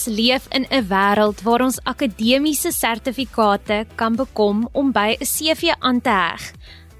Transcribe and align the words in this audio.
Ons 0.00 0.16
leef 0.16 0.46
in 0.56 0.64
'n 0.70 0.86
wêreld 0.88 1.42
waar 1.44 1.60
ons 1.60 1.80
akademiese 1.84 2.70
sertifikate 2.72 3.84
kan 3.96 4.16
bekom 4.16 4.68
om 4.72 4.92
by 4.92 5.16
'n 5.20 5.24
CV 5.24 5.76
aan 5.78 6.00
te 6.00 6.08
heg. 6.08 6.52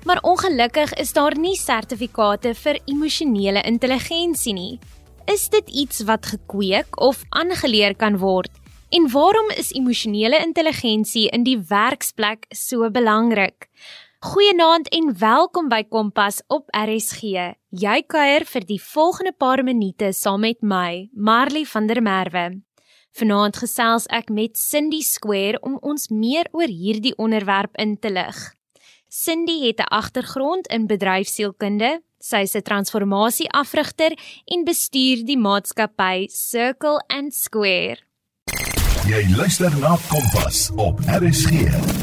Maar 0.04 0.20
ongelukkig 0.22 0.92
is 0.94 1.12
daar 1.12 1.38
nie 1.38 1.56
sertifikate 1.56 2.54
vir 2.54 2.80
emosionele 2.84 3.62
intelligensie 3.62 4.52
nie. 4.52 4.78
Is 5.24 5.48
dit 5.48 5.68
iets 5.70 6.02
wat 6.02 6.26
gekweek 6.26 7.00
of 7.00 7.24
aangeleer 7.28 7.96
kan 7.96 8.18
word? 8.18 8.50
En 8.90 9.10
waarom 9.10 9.48
is 9.56 9.72
emosionele 9.72 10.38
intelligensie 10.44 11.28
in 11.28 11.42
die 11.42 11.58
werksplek 11.58 12.44
so 12.50 12.90
belangrik? 12.90 13.68
Goeienaand 14.20 14.88
en 14.88 15.18
welkom 15.18 15.68
by 15.68 15.84
Kompas 15.88 16.42
op 16.48 16.68
RSG. 16.68 17.22
Jy 17.70 18.02
kuier 18.06 18.44
vir 18.44 18.66
die 18.66 18.82
volgende 18.82 19.32
paar 19.32 19.64
minute 19.64 20.12
saam 20.12 20.40
met 20.40 20.60
my, 20.60 21.08
Marley 21.14 21.64
van 21.64 21.86
der 21.86 22.02
Merwe. 22.02 22.60
Vanaand 23.18 23.58
gesels 23.58 24.06
ek 24.14 24.30
met 24.30 24.58
Cindy 24.58 25.00
Square 25.02 25.60
om 25.66 25.78
ons 25.82 26.08
meer 26.14 26.46
oor 26.52 26.70
hierdie 26.70 27.16
onderwerp 27.18 27.74
in 27.82 27.96
te 27.98 28.10
lig. 28.10 28.38
Cindy 29.08 29.66
het 29.66 29.80
'n 29.80 29.90
agtergrond 29.90 30.66
in 30.68 30.86
bedryfsielkunde. 30.86 32.02
Sy 32.20 32.42
is 32.42 32.54
'n 32.54 32.62
transformasie-afrigter 32.62 34.12
en 34.46 34.64
bestuur 34.64 35.24
die 35.24 35.38
maatskappy 35.38 36.28
Circle 36.28 37.02
and 37.08 37.34
Square. 37.34 37.98
Jy 39.06 39.34
luister 39.36 39.78
na 39.80 39.96
Kompas 40.08 40.70
op 40.76 41.00
RSG. 41.00 41.99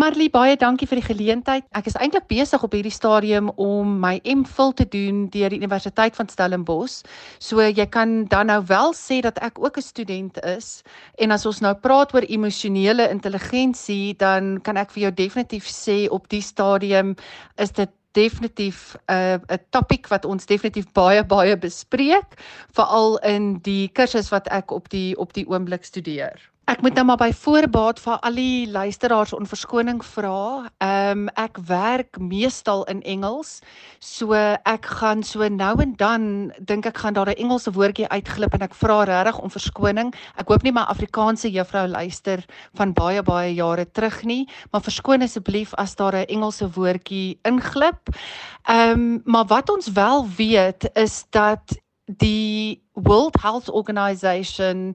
Marley, 0.00 0.30
baie 0.32 0.54
dankie 0.56 0.86
vir 0.88 0.96
die 0.96 1.04
geleentheid. 1.04 1.64
Ek 1.76 1.90
is 1.90 1.96
eintlik 2.00 2.24
besig 2.30 2.62
op 2.64 2.72
hierdie 2.72 2.92
stadium 2.94 3.50
om 3.60 3.98
my 4.00 4.14
MPhil 4.24 4.70
te 4.78 4.86
doen 4.88 5.26
deur 5.34 5.52
die 5.52 5.58
Universiteit 5.60 6.16
van 6.16 6.30
Stellenbosch. 6.30 7.02
So 7.36 7.60
jy 7.60 7.84
kan 7.92 8.22
dan 8.32 8.48
nou 8.48 8.62
wel 8.70 8.94
sê 8.96 9.18
dat 9.20 9.36
ek 9.44 9.60
ook 9.60 9.76
'n 9.76 9.84
student 9.84 10.40
is 10.40 10.82
en 11.20 11.30
as 11.36 11.44
ons 11.44 11.60
nou 11.60 11.74
praat 11.74 12.14
oor 12.14 12.24
emosionele 12.24 13.10
intelligensie, 13.10 14.16
dan 14.16 14.62
kan 14.62 14.76
ek 14.78 14.90
vir 14.90 15.02
jou 15.02 15.12
definitief 15.12 15.68
sê 15.68 16.08
op 16.08 16.28
die 16.28 16.40
stadium 16.40 17.14
is 17.58 17.70
dit 17.70 17.90
definitief 18.12 18.96
'n 19.06 19.12
uh, 19.12 19.38
'n 19.52 19.60
topik 19.70 20.08
wat 20.08 20.24
ons 20.24 20.46
definitief 20.46 20.92
baie 20.92 21.24
baie 21.24 21.56
bespreek, 21.56 22.40
veral 22.72 23.18
in 23.18 23.58
die 23.62 23.88
kursus 23.92 24.30
wat 24.30 24.48
ek 24.48 24.70
op 24.70 24.88
die 24.88 25.16
op 25.18 25.32
die 25.32 25.46
oomblik 25.46 25.84
studeer. 25.84 26.50
Ek 26.70 26.84
moet 26.86 26.94
nou 26.94 27.02
maar 27.08 27.18
by 27.18 27.32
voorbaat 27.34 27.98
vir 27.98 28.18
al 28.22 28.36
die 28.38 28.66
luisteraars 28.70 29.32
om 29.34 29.46
verskoning 29.48 30.04
vra. 30.06 30.68
Ehm 30.78 31.24
um, 31.24 31.30
ek 31.34 31.58
werk 31.66 32.20
meestal 32.22 32.84
in 32.92 33.00
Engels. 33.02 33.56
So 33.98 34.38
ek 34.38 34.86
gaan 35.00 35.24
so 35.26 35.48
nou 35.50 35.72
en 35.82 35.96
dan 35.98 36.28
dink 36.70 36.86
ek 36.86 37.02
gaan 37.02 37.18
daar 37.18 37.32
'n 37.32 37.42
Engelse 37.42 37.74
woordjie 37.74 38.06
uitglip 38.08 38.54
en 38.54 38.62
ek 38.62 38.74
vra 38.74 39.02
regtig 39.02 39.40
om 39.42 39.50
verskoning. 39.50 40.14
Ek 40.38 40.46
hoop 40.46 40.62
nie 40.62 40.72
my 40.72 40.86
Afrikaanse 40.86 41.50
juffrou 41.50 41.88
luister 41.88 42.46
van 42.74 42.92
baie 42.92 43.22
baie 43.22 43.54
jare 43.54 43.90
terug 43.90 44.22
nie, 44.22 44.46
maar 44.70 44.86
verskoon 44.86 45.22
asseblief 45.22 45.74
as 45.74 45.96
daar 45.96 46.14
'n 46.14 46.30
Engelse 46.30 46.70
woordjie 46.70 47.38
inglip. 47.42 48.14
Ehm 48.68 48.90
um, 48.92 49.22
maar 49.24 49.46
wat 49.46 49.70
ons 49.70 49.92
wel 49.92 50.26
weet 50.36 50.90
is 50.94 51.24
dat 51.30 51.80
die 52.18 52.82
World 52.92 53.40
Health 53.42 53.70
Organization 53.70 54.94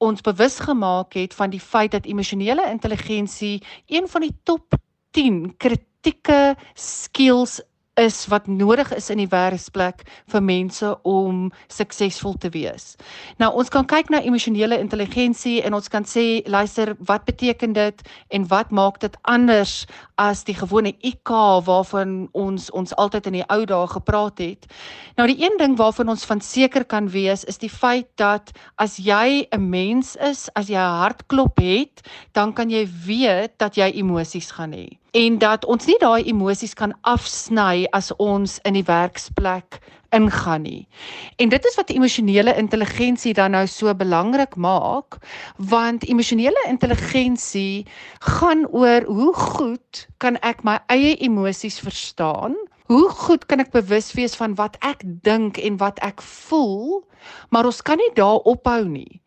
ons 0.00 0.20
bewus 0.24 0.58
gemaak 0.64 1.14
het 1.14 1.34
van 1.36 1.50
die 1.52 1.60
feit 1.60 1.92
dat 1.92 2.06
emosionele 2.08 2.64
intelligensie 2.70 3.60
een 3.86 4.08
van 4.08 4.24
die 4.24 4.34
top 4.42 4.74
10 5.10 5.56
kritieke 5.56 6.56
skills 6.74 7.60
is 8.00 8.26
wat 8.26 8.46
nodig 8.46 8.94
is 8.94 9.10
in 9.10 9.20
die 9.20 9.28
werksplek 9.28 10.04
vir 10.32 10.42
mense 10.42 10.92
om 11.08 11.48
suksesvol 11.68 12.36
te 12.40 12.48
wees. 12.54 12.94
Nou 13.42 13.50
ons 13.60 13.68
kan 13.72 13.86
kyk 13.86 14.08
na 14.12 14.22
emosionele 14.24 14.78
intelligensie 14.80 15.58
en 15.66 15.76
ons 15.76 15.90
kan 15.92 16.06
sê 16.08 16.40
luister 16.48 16.94
wat 17.10 17.26
beteken 17.28 17.74
dit 17.76 18.04
en 18.30 18.46
wat 18.48 18.70
maak 18.70 19.00
dit 19.04 19.18
anders 19.22 19.84
as 20.20 20.44
die 20.44 20.54
gewone 20.54 20.92
IQ 21.00 21.32
waarvan 21.64 22.28
ons 22.36 22.68
ons 22.76 22.92
altyd 23.00 23.30
in 23.30 23.38
die 23.38 23.46
ou 23.48 23.64
dae 23.64 23.88
gepraat 23.88 24.42
het. 24.44 24.68
Nou 25.16 25.26
die 25.30 25.40
een 25.40 25.56
ding 25.60 25.78
waarvan 25.80 26.12
ons 26.12 26.26
van 26.28 26.44
seker 26.44 26.84
kan 26.84 27.08
wees 27.08 27.46
is 27.48 27.60
die 27.62 27.72
feit 27.72 28.10
dat 28.20 28.52
as 28.76 28.98
jy 29.00 29.46
'n 29.50 29.70
mens 29.70 30.16
is, 30.16 30.48
as 30.54 30.68
jy 30.68 30.76
'n 30.76 31.00
hartklop 31.02 31.58
het, 31.58 32.04
dan 32.32 32.52
kan 32.52 32.70
jy 32.70 32.86
weet 33.06 33.58
dat 33.58 33.76
jy 33.76 33.88
emosies 33.96 34.50
gaan 34.50 34.72
hê 34.72 35.00
en 35.12 35.38
dat 35.38 35.64
ons 35.66 35.86
nie 35.86 35.98
daai 35.98 36.22
emosies 36.30 36.74
kan 36.78 36.92
afsny 37.02 37.86
as 37.96 38.12
ons 38.22 38.58
in 38.68 38.76
die 38.78 38.86
werksplek 38.86 39.80
ingaan 40.16 40.62
nie. 40.62 40.88
En 41.36 41.48
dit 41.48 41.64
is 41.64 41.76
wat 41.78 41.90
emosionele 41.90 42.54
intelligensie 42.56 43.34
dan 43.34 43.54
nou 43.56 43.66
so 43.66 43.94
belangrik 43.94 44.56
maak, 44.56 45.18
want 45.56 46.06
emosionele 46.08 46.64
intelligensie 46.68 47.86
gaan 48.18 48.66
oor 48.68 49.06
hoe 49.06 49.34
goed 49.34 50.06
kan 50.18 50.38
ek 50.46 50.64
my 50.66 50.78
eie 50.86 51.16
emosies 51.16 51.80
verstaan? 51.80 52.56
Hoe 52.90 53.08
goed 53.08 53.46
kan 53.46 53.62
ek 53.62 53.70
bewus 53.70 54.12
wees 54.18 54.34
van 54.34 54.54
wat 54.58 54.76
ek 54.82 55.02
dink 55.22 55.58
en 55.62 55.78
wat 55.78 55.98
ek 56.02 56.22
voel? 56.22 57.04
Maar 57.50 57.70
ons 57.70 57.82
kan 57.82 58.00
nie 58.00 58.10
daar 58.18 58.42
ophou 58.50 58.82
nie 58.88 59.20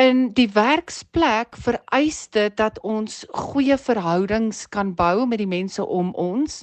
in 0.00 0.32
die 0.34 0.48
werksplek 0.50 1.56
vereis 1.56 2.24
dit 2.34 2.56
dat 2.58 2.80
ons 2.82 3.22
goeie 3.30 3.76
verhoudings 3.78 4.64
kan 4.74 4.90
bou 4.98 5.26
met 5.30 5.38
die 5.38 5.50
mense 5.50 5.84
om 5.84 6.10
ons 6.18 6.62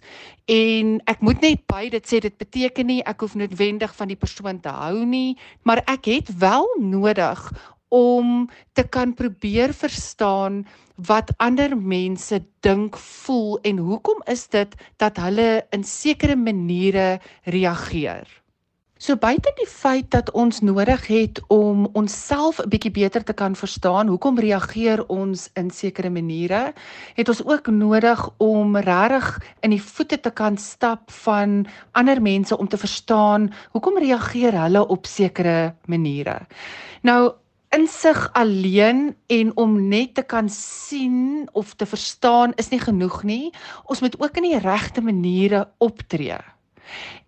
en 0.52 0.98
ek 1.08 1.24
moet 1.24 1.42
net 1.42 1.64
by 1.72 1.86
dit 1.94 2.08
sê 2.08 2.20
dit 2.24 2.36
beteken 2.38 2.92
nie 2.92 3.00
ek 3.08 3.24
hoef 3.24 3.38
noodwendig 3.40 3.96
van 3.96 4.12
die 4.12 4.20
persoon 4.20 4.60
te 4.60 4.74
hou 4.76 5.06
nie 5.08 5.38
maar 5.64 5.84
ek 5.88 6.12
het 6.12 6.34
wel 6.44 6.68
nodig 6.80 7.48
om 7.92 8.50
te 8.74 8.84
kan 8.88 9.14
probeer 9.14 9.74
verstaan 9.76 10.64
wat 10.96 11.34
ander 11.38 11.76
mense 11.78 12.40
dink, 12.64 12.98
voel 12.98 13.60
en 13.68 13.82
hoekom 13.84 14.22
is 14.32 14.48
dit 14.48 14.76
dat 15.02 15.20
hulle 15.20 15.66
in 15.76 15.84
sekere 15.84 16.38
maniere 16.40 17.20
reageer. 17.44 18.41
So 19.02 19.16
buite 19.18 19.50
die 19.58 19.66
feit 19.66 20.12
dat 20.14 20.28
ons 20.38 20.60
nodig 20.62 21.08
het 21.10 21.40
om 21.50 21.88
onsself 21.98 22.60
'n 22.62 22.70
bietjie 22.70 22.92
beter 22.94 23.24
te 23.24 23.34
kan 23.34 23.56
verstaan, 23.56 24.08
hoekom 24.08 24.40
reageer 24.40 25.02
ons 25.08 25.50
in 25.54 25.72
sekere 25.72 26.10
maniere, 26.10 26.74
het 27.16 27.30
ons 27.30 27.42
ook 27.46 27.68
nodig 27.68 28.30
om 28.38 28.78
regtig 28.78 29.42
in 29.62 29.70
die 29.70 29.82
voete 29.82 30.20
te 30.20 30.30
kan 30.30 30.58
stap 30.58 31.12
van 31.12 31.66
ander 31.92 32.22
mense 32.22 32.58
om 32.58 32.68
te 32.68 32.78
verstaan 32.78 33.50
hoekom 33.72 33.98
reageer 33.98 34.54
hulle 34.54 34.88
op 34.88 35.06
sekere 35.06 35.74
maniere. 35.86 36.46
Nou 37.02 37.34
insig 37.70 38.30
alleen 38.34 39.16
en 39.28 39.58
om 39.58 39.88
net 39.88 40.14
te 40.14 40.24
kan 40.24 40.50
sien 40.50 41.50
of 41.52 41.74
te 41.74 41.86
verstaan 41.86 42.54
is 42.56 42.70
nie 42.70 42.80
genoeg 42.80 43.24
nie. 43.24 43.52
Ons 43.84 44.02
moet 44.02 44.22
ook 44.22 44.38
in 44.38 44.44
die 44.44 44.60
regte 44.60 45.02
maniere 45.02 45.68
optree. 45.78 46.38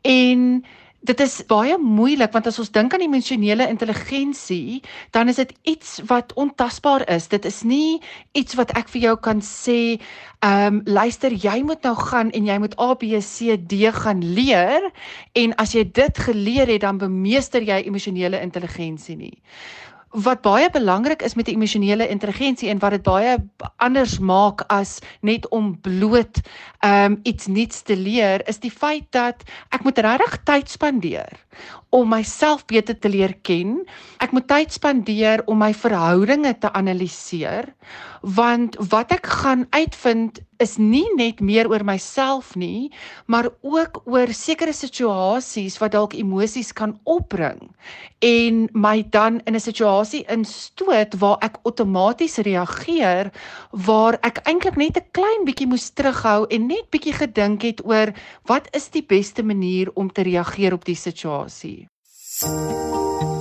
En 0.01 0.63
dit 1.03 1.19
is 1.19 1.35
baie 1.49 1.75
moeilik 1.77 2.31
want 2.31 2.47
as 2.47 2.59
ons 2.61 2.71
dink 2.71 2.93
aan 2.95 3.03
emosionele 3.03 3.67
intelligensie, 3.67 4.81
dan 5.11 5.27
is 5.31 5.39
dit 5.41 5.51
iets 5.67 5.99
wat 6.07 6.33
ontasbaar 6.39 7.03
is. 7.11 7.27
Dit 7.27 7.45
is 7.45 7.61
nie 7.67 7.99
iets 8.31 8.55
wat 8.59 8.71
ek 8.79 8.91
vir 8.93 9.09
jou 9.09 9.15
kan 9.19 9.43
sê, 9.43 9.99
ehm 10.43 10.79
um, 10.79 10.81
luister, 10.85 11.31
jy 11.31 11.61
moet 11.63 11.83
nou 11.83 11.95
gaan 11.95 12.31
en 12.31 12.47
jy 12.47 12.57
moet 12.59 12.75
A 12.79 12.93
B 12.99 13.19
C 13.19 13.55
D 13.59 13.91
gaan 13.95 14.23
leer 14.23 14.91
en 15.33 15.55
as 15.55 15.75
jy 15.75 15.83
dit 15.91 16.17
geleer 16.27 16.67
het, 16.67 16.81
dan 16.83 16.99
bemeester 16.99 17.63
jy 17.63 17.83
emosionele 17.87 18.41
intelligensie 18.41 19.15
nie 19.19 19.37
wat 20.13 20.43
baie 20.45 20.69
belangrik 20.69 21.23
is 21.25 21.33
met 21.33 21.47
emosionele 21.49 22.07
intelligensie 22.07 22.69
en 22.69 22.79
wat 22.79 22.93
dit 22.93 23.03
baie 23.03 23.37
anders 23.81 24.19
maak 24.19 24.61
as 24.69 24.99
net 25.25 25.47
om 25.49 25.73
bloot 25.81 26.41
um 26.85 27.17
iets 27.23 27.47
nuuts 27.47 27.81
te 27.81 27.97
leer 27.97 28.43
is 28.47 28.61
die 28.61 28.71
feit 28.71 29.09
dat 29.09 29.41
ek 29.73 29.83
moet 29.83 29.97
regtig 30.05 30.37
tyd 30.45 30.69
spandeer 30.69 31.33
om 31.93 32.09
myself 32.09 32.65
beter 32.65 32.97
te 32.97 33.09
leer 33.09 33.35
ken. 33.45 33.83
Ek 34.17 34.33
moet 34.33 34.47
tyd 34.49 34.73
spandeer 34.73 35.43
om 35.45 35.61
my 35.61 35.73
verhoudinge 35.73 36.55
te 36.61 36.71
analiseer 36.73 37.73
want 38.21 38.77
wat 38.93 39.11
ek 39.11 39.25
gaan 39.41 39.65
uitvind 39.73 40.39
is 40.57 40.77
nie 40.77 41.07
net 41.15 41.39
meer 41.39 41.69
oor 41.69 41.83
myself 41.83 42.55
nie, 42.55 42.91
maar 43.25 43.49
ook 43.61 44.01
oor 44.05 44.33
sekere 44.33 44.73
situasies 44.73 45.77
wat 45.81 45.91
dalk 45.91 46.13
emosies 46.13 46.73
kan 46.73 46.99
opbring 47.03 47.71
en 48.23 48.69
my 48.73 49.03
dan 49.09 49.41
in 49.45 49.55
'n 49.55 49.59
situasie 49.59 50.25
instoot 50.29 51.19
waar 51.19 51.37
ek 51.41 51.59
outomaties 51.63 52.37
reageer 52.37 53.31
waar 53.71 54.17
ek 54.21 54.39
eintlik 54.47 54.77
net 54.77 54.97
'n 54.97 55.11
klein 55.11 55.45
bietjie 55.45 55.67
moes 55.67 55.89
terughou 55.89 56.45
en 56.49 56.67
net 56.67 56.89
bietjie 56.89 57.13
gedink 57.13 57.61
het 57.61 57.85
oor 57.85 58.13
wat 58.45 58.67
is 58.71 58.89
die 58.89 59.05
beste 59.05 59.43
manier 59.43 59.91
om 59.93 60.11
te 60.11 60.21
reageer 60.21 60.73
op 60.73 60.85
die 60.85 60.95
situasie. 60.95 61.87
Jy 62.41 63.32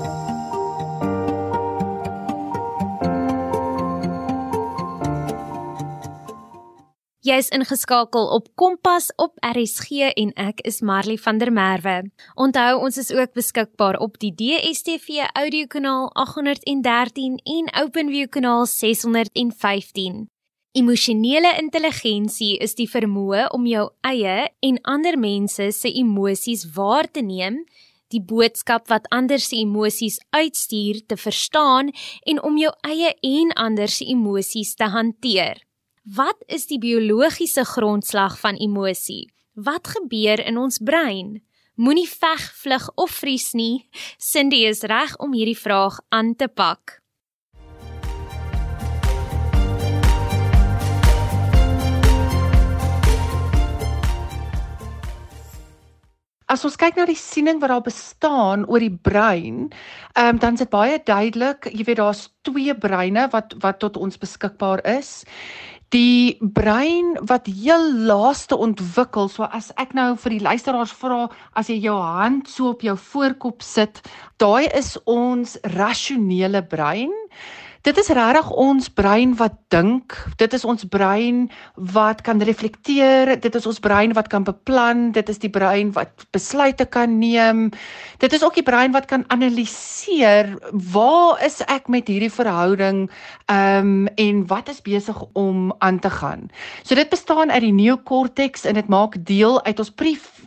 is 7.31 7.49
ingeskakel 7.55 8.27
op 8.35 8.49
Kompas 8.55 9.13
op 9.17 9.37
RSG 9.39 10.11
en 10.19 10.33
ek 10.35 10.61
is 10.67 10.81
Marley 10.83 11.17
van 11.17 11.39
der 11.39 11.53
Merwe. 11.55 12.11
Onthou 12.35 12.81
ons 12.83 12.99
is 12.99 13.13
ook 13.15 13.33
beskikbaar 13.39 14.01
op 14.03 14.19
die 14.19 14.33
DStv 14.35 15.23
audiokanaal 15.33 16.11
813 16.19 17.39
en 17.45 17.71
OpenView 17.85 18.27
kanaal 18.27 18.67
615. 18.67 20.27
Emosionele 20.73 21.55
intelligensie 21.63 22.59
is 22.59 22.75
die 22.75 22.91
vermoë 22.91 23.47
om 23.55 23.71
jou 23.71 23.87
eie 24.03 24.51
en 24.59 24.83
ander 24.83 25.19
mense 25.19 25.71
se 25.71 25.95
emosies 25.95 26.67
waar 26.75 27.07
te 27.07 27.23
neem, 27.23 27.63
die 28.11 28.21
boodskap 28.21 28.89
wat 28.91 29.07
ander 29.15 29.39
se 29.39 29.63
emosies 29.63 30.19
uitstuur 30.35 31.05
te 31.07 31.17
verstaan 31.17 31.95
en 32.27 32.43
om 32.43 32.59
jou 32.59 32.73
eie 32.83 33.15
en 33.23 33.53
ander 33.55 33.89
se 33.89 34.11
emosies 34.11 34.75
te 34.75 34.91
hanteer. 34.91 35.63
Wat 36.03 36.35
is 36.51 36.65
die 36.67 36.81
biologiese 36.83 37.63
grondslag 37.63 38.35
van 38.39 38.57
emosie? 38.59 39.31
Wat 39.55 39.87
gebeur 39.87 40.41
in 40.43 40.59
ons 40.59 40.81
brein? 40.83 41.45
Moenie 41.79 42.09
veg, 42.11 42.43
vlug 42.59 42.89
of 42.99 43.11
vries 43.23 43.53
nie. 43.55 43.87
Cindy 44.19 44.65
is 44.67 44.83
reg 44.83 45.15
om 45.23 45.31
hierdie 45.31 45.55
vraag 45.55 46.01
aan 46.11 46.35
te 46.35 46.49
pak. 46.51 46.99
As 56.51 56.67
ons 56.67 56.75
kyk 56.77 56.99
na 56.99 57.07
die 57.09 57.17
siening 57.17 57.63
wat 57.63 57.71
daar 57.71 57.87
bestaan 57.87 58.67
oor 58.67 58.83
die 58.83 58.93
brein, 58.93 59.71
ehm 60.19 60.35
um, 60.35 60.39
dan 60.43 60.59
is 60.59 60.67
dit 60.67 60.71
baie 60.75 60.99
duidelik, 60.99 61.71
jy 61.71 61.87
weet 61.87 62.03
daar's 62.03 62.27
twee 62.45 62.75
breine 62.75 63.29
wat 63.33 63.55
wat 63.63 63.79
tot 63.81 63.97
ons 63.97 64.19
beskikbaar 64.19 64.83
is 64.99 65.23
die 65.93 66.39
brein 66.41 67.17
wat 67.29 67.47
heel 67.47 67.85
laaste 68.09 68.57
ontwikkel. 68.57 69.29
So 69.29 69.45
as 69.45 69.71
ek 69.81 69.93
nou 69.97 70.13
vir 70.21 70.37
die 70.37 70.45
luisteraars 70.45 70.95
vra 70.97 71.27
as 71.59 71.69
jy 71.69 71.79
jou 71.85 71.99
hand 72.01 72.49
so 72.49 72.73
op 72.73 72.85
jou 72.85 72.97
voorkop 72.97 73.65
sit, 73.65 74.01
daai 74.41 74.69
is 74.73 74.97
ons 75.05 75.59
rasionele 75.77 76.65
brein. 76.65 77.13
Dit 77.83 77.99
is 77.99 78.13
regtig 78.15 78.47
ons 78.63 78.87
brein 78.95 79.33
wat 79.41 79.57
dink. 79.75 80.15
Dit 80.39 80.53
is 80.55 80.63
ons 80.63 80.85
brein 80.87 81.49
wat 81.75 82.21
kan 82.23 82.39
reflekteer. 82.39 83.33
Dit 83.43 83.57
is 83.59 83.67
ons 83.67 83.81
brein 83.83 84.15
wat 84.15 84.29
kan 84.31 84.47
beplan. 84.47 85.09
Dit 85.17 85.27
is 85.33 85.41
die 85.43 85.51
brein 85.51 85.91
wat 85.97 86.23
besluite 86.31 86.87
kan 86.87 87.17
neem. 87.19 87.73
Dit 88.23 88.37
is 88.39 88.45
ook 88.47 88.55
die 88.55 88.63
brein 88.63 88.95
wat 88.95 89.09
kan 89.11 89.25
analiseer. 89.35 90.55
Waar 90.71 91.43
is 91.43 91.59
ek 91.67 91.91
met 91.91 92.07
hierdie 92.07 92.31
verhouding? 92.31 93.09
Ehm 93.51 94.07
um, 94.07 94.07
en 94.15 94.47
wat 94.47 94.71
is 94.71 94.79
besig 94.87 95.19
om 95.35 95.75
aan 95.83 95.99
te 95.99 96.11
gaan? 96.11 96.51
So 96.87 96.95
dit 96.95 97.11
bestaan 97.11 97.51
uit 97.51 97.67
die 97.67 97.75
neokorteks 97.75 98.63
en 98.65 98.79
dit 98.79 98.89
maak 98.89 99.19
deel 99.27 99.59
uit 99.65 99.79
ons 99.79 99.91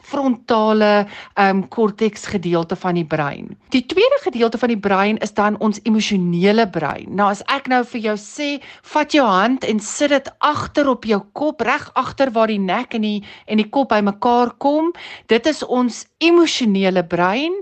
prefrontale 0.05 1.07
ehm 1.33 1.57
um, 1.57 1.67
korteks 1.67 2.25
gedeelte 2.25 2.75
van 2.75 2.95
die 2.95 3.05
brein. 3.05 3.57
Die 3.69 3.85
tweede 3.85 4.19
gedeelte 4.21 4.57
van 4.57 4.69
die 4.69 4.79
brein 4.79 5.17
is 5.17 5.33
dan 5.33 5.57
ons 5.59 5.79
emosionele 5.83 6.69
brein. 6.69 7.15
Nou 7.15 7.29
as 7.29 7.41
ek 7.51 7.67
nou 7.67 7.83
vir 7.85 8.01
jou 8.01 8.15
sê, 8.17 8.49
vat 8.93 9.11
jou 9.11 9.25
hand 9.25 9.63
en 9.63 9.79
sit 9.79 10.09
dit 10.09 10.29
agter 10.39 10.87
op 10.89 11.05
jou 11.05 11.21
kop, 11.33 11.61
reg 11.61 11.89
agter 11.93 12.31
waar 12.31 12.47
die 12.47 12.59
nek 12.59 12.93
en 12.93 13.01
die 13.01 13.23
en 13.45 13.57
die 13.57 13.69
kop 13.69 13.89
bymekaar 13.89 14.53
kom, 14.57 14.93
dit 15.27 15.45
is 15.45 15.63
ons 15.63 16.05
emosionele 16.23 17.03
brein 17.03 17.53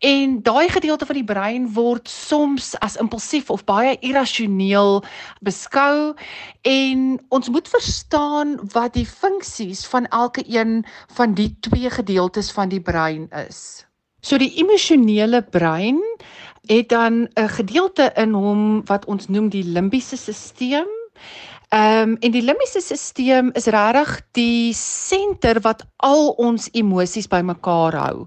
en 0.00 0.38
daai 0.42 0.68
gedeelte 0.72 1.06
van 1.06 1.18
die 1.18 1.26
brein 1.26 1.68
word 1.74 2.08
soms 2.08 2.74
as 2.80 2.96
impulsief 2.96 3.50
of 3.50 3.64
baie 3.68 3.96
irrasioneel 4.00 5.02
beskou 5.44 6.14
en 6.68 7.04
ons 7.34 7.50
moet 7.52 7.68
verstaan 7.68 8.56
wat 8.72 8.96
die 8.96 9.06
funksies 9.06 9.84
van 9.86 10.08
elke 10.14 10.44
een 10.46 10.82
van 11.16 11.34
die 11.38 11.50
twee 11.60 11.87
gedeeltes 11.90 12.50
van 12.50 12.68
die 12.68 12.80
brein 12.80 13.28
is. 13.30 13.86
So 14.20 14.38
die 14.38 14.54
emosionele 14.58 15.42
brein 15.42 16.00
het 16.66 16.88
dan 16.88 17.28
'n 17.34 17.48
gedeelte 17.48 18.12
in 18.16 18.32
hom 18.32 18.84
wat 18.86 19.04
ons 19.04 19.28
noem 19.28 19.48
die 19.48 19.64
limbiese 19.64 20.16
stelsel 20.16 20.86
Ehm 21.68 22.08
um, 22.08 22.16
en 22.20 22.32
die 22.32 22.40
limbiese 22.42 22.80
stelsel 22.80 23.50
is 23.52 23.66
regtig 23.68 24.12
die 24.32 24.72
senter 24.72 25.58
wat 25.60 25.82
al 26.00 26.30
ons 26.40 26.70
emosies 26.72 27.26
bymekaar 27.28 27.92
hou. 27.92 28.22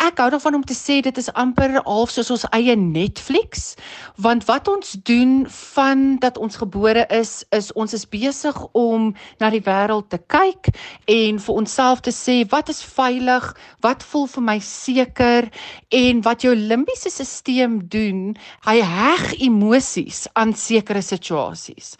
Ek 0.00 0.22
hou 0.22 0.30
daarvan 0.32 0.56
om 0.56 0.64
te 0.64 0.72
sê 0.72 1.02
dit 1.04 1.18
is 1.20 1.28
amper 1.36 1.74
half 1.84 2.14
soos 2.14 2.30
ons 2.32 2.46
eie 2.56 2.72
Netflix, 2.76 3.74
want 4.16 4.46
wat 4.48 4.70
ons 4.72 4.94
doen 5.04 5.44
van 5.74 6.16
dat 6.24 6.38
ons 6.40 6.56
gebore 6.56 7.04
is, 7.12 7.42
is 7.52 7.68
ons 7.76 7.92
is 7.92 8.06
besig 8.08 8.56
om 8.72 9.10
na 9.44 9.52
die 9.52 9.60
wêreld 9.66 10.08
te 10.08 10.22
kyk 10.32 10.72
en 11.04 11.42
vir 11.42 11.60
onsself 11.60 12.00
te 12.00 12.14
sê 12.16 12.38
wat 12.48 12.72
is 12.72 12.80
veilig, 12.80 13.50
wat 13.84 14.06
voel 14.08 14.24
vir 14.38 14.46
my 14.48 14.56
seker 14.64 15.50
en 15.92 16.24
wat 16.24 16.48
jou 16.48 16.54
limbiese 16.56 17.12
stelsel 17.12 17.76
doen, 17.92 18.32
hy 18.64 18.80
heg 18.80 19.36
emosies 19.44 20.24
aan 20.32 20.56
sekere 20.56 21.04
situasies. 21.04 21.96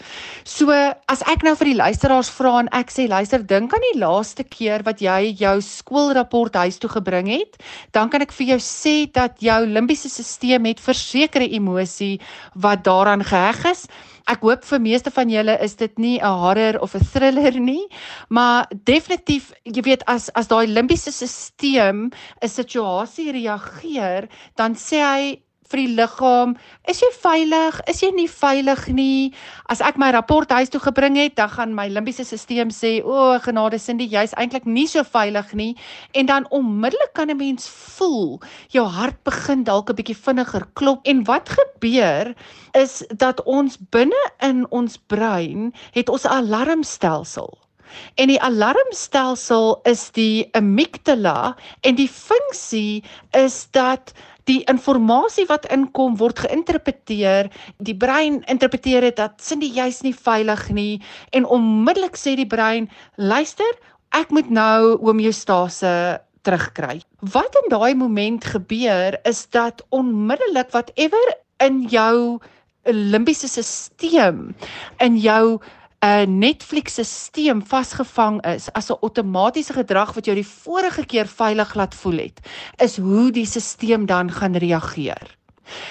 So 0.48 0.85
as 1.10 1.22
ek 1.30 1.44
nou 1.46 1.54
vir 1.58 1.70
die 1.70 1.78
luisteraars 1.78 2.30
vra 2.34 2.56
en 2.62 2.68
ek 2.76 2.90
sê 2.94 3.06
luister, 3.10 3.42
dink 3.42 3.74
aan 3.74 3.84
die 3.92 4.00
laaste 4.00 4.44
keer 4.44 4.84
wat 4.86 5.00
jy 5.04 5.32
jou 5.38 5.54
skoolrapport 5.64 6.58
huis 6.62 6.78
toe 6.82 6.90
gebring 6.90 7.30
het, 7.30 7.56
dan 7.96 8.10
kan 8.12 8.24
ek 8.24 8.34
vir 8.36 8.54
jou 8.54 8.58
sê 8.62 8.94
dat 9.12 9.40
jou 9.42 9.60
limbiese 9.66 10.10
stelsel 10.10 10.66
het 10.68 10.82
versekerde 10.82 11.48
emosie 11.58 12.16
wat 12.54 12.84
daaraan 12.84 13.24
geheg 13.24 13.64
is. 13.72 13.86
Ek 14.26 14.42
hoop 14.42 14.64
vir 14.66 14.82
meeste 14.82 15.10
van 15.14 15.30
julle 15.30 15.54
is 15.62 15.76
dit 15.78 15.98
nie 16.02 16.18
'n 16.18 16.38
horror 16.42 16.80
of 16.82 16.94
'n 16.94 17.04
thriller 17.12 17.60
nie, 17.60 17.86
maar 18.28 18.66
definitief, 18.84 19.52
jy 19.64 19.82
weet 19.82 20.02
as 20.06 20.30
as 20.34 20.48
daai 20.48 20.66
limbiese 20.66 21.12
stelsel 21.12 22.10
'n 22.42 22.48
situasie 22.48 23.32
reageer, 23.32 24.28
dan 24.56 24.74
sê 24.74 24.98
hy 24.98 25.45
vir 25.70 25.82
die 25.82 25.94
liggaam, 25.98 26.54
is 26.88 27.00
jy 27.02 27.10
veilig? 27.20 27.80
Is 27.90 28.02
jy 28.02 28.10
nie 28.14 28.28
veilig 28.30 28.86
nie? 28.88 29.34
As 29.72 29.80
ek 29.80 29.98
my 30.00 30.10
rapport 30.14 30.50
huis 30.50 30.70
toe 30.72 30.80
gebring 30.80 31.18
het, 31.18 31.36
dan 31.36 31.50
gaan 31.52 31.74
my 31.74 31.88
limbiese 31.92 32.24
stelsel 32.24 32.70
sê, 32.70 33.02
"O, 33.04 33.12
oh, 33.12 33.38
genade 33.40 33.78
Cindy, 33.78 34.06
jy's 34.06 34.34
eintlik 34.36 34.66
nie 34.66 34.86
so 34.86 35.02
veilig 35.02 35.54
nie." 35.54 35.76
En 36.14 36.26
dan 36.26 36.46
onmiddellik 36.50 37.12
kan 37.14 37.30
'n 37.30 37.36
mens 37.36 37.68
voel 37.68 38.40
jou 38.70 38.86
hart 38.86 39.22
begin 39.24 39.64
dalk 39.64 39.90
'n 39.90 39.96
bietjie 39.96 40.16
vinniger 40.16 40.66
klop. 40.74 41.00
En 41.04 41.24
wat 41.24 41.48
gebeur 41.48 42.34
is 42.72 43.02
dat 43.16 43.42
ons 43.44 43.78
binne 43.90 44.30
in 44.40 44.66
ons 44.70 44.98
brein 45.06 45.72
het 45.92 46.08
ons 46.08 46.26
alarmstelsel. 46.26 47.65
En 48.14 48.28
die 48.28 48.40
alarmstelsel 48.42 49.80
is 49.84 50.10
die 50.16 50.48
amygdala 50.56 51.56
en 51.80 51.98
die 51.98 52.08
funksie 52.08 53.04
is 53.36 53.66
dat 53.76 54.12
die 54.46 54.62
inligting 54.70 55.46
wat 55.48 55.66
inkom 55.74 56.16
word 56.20 56.38
geïnterpreteer. 56.44 57.50
Die 57.82 57.96
brein 57.96 58.42
interpreteer 58.46 59.02
dit 59.08 59.16
dat 59.18 59.42
Cindy 59.42 59.72
jy's 59.74 60.02
nie 60.06 60.14
veilig 60.14 60.68
nie 60.70 61.02
en 61.32 61.46
onmiddellik 61.46 62.16
sê 62.16 62.36
die 62.36 62.46
brein, 62.46 62.88
"Luister, 63.16 63.72
ek 64.12 64.30
moet 64.30 64.50
nou 64.50 64.98
homeostase 65.02 66.20
terugkry." 66.42 67.02
Wat 67.20 67.56
in 67.62 67.70
daai 67.70 67.94
moment 67.94 68.44
gebeur 68.44 69.18
is 69.24 69.46
dat 69.50 69.82
onmiddellik 69.90 70.70
whatever 70.70 71.34
in 71.58 71.88
jou 71.88 72.38
limbiese 72.86 73.48
stelsel 73.48 74.54
in 74.98 75.16
jou 75.18 75.58
'n 76.04 76.38
Netflix-stelsel 76.38 77.62
vasgevang 77.64 78.44
is 78.54 78.68
as 78.72 78.90
'n 78.90 78.98
outomatiese 79.00 79.72
gedrag 79.72 80.12
wat 80.14 80.24
jou 80.24 80.34
die 80.36 80.46
vorige 80.46 81.04
keer 81.06 81.26
veilig 81.26 81.74
laat 81.74 81.94
voel 81.94 82.18
het, 82.18 82.40
is 82.76 82.96
hoe 82.96 83.30
die 83.30 83.46
stelsel 83.46 84.06
dan 84.06 84.30
gaan 84.30 84.56
reageer. 84.56 85.36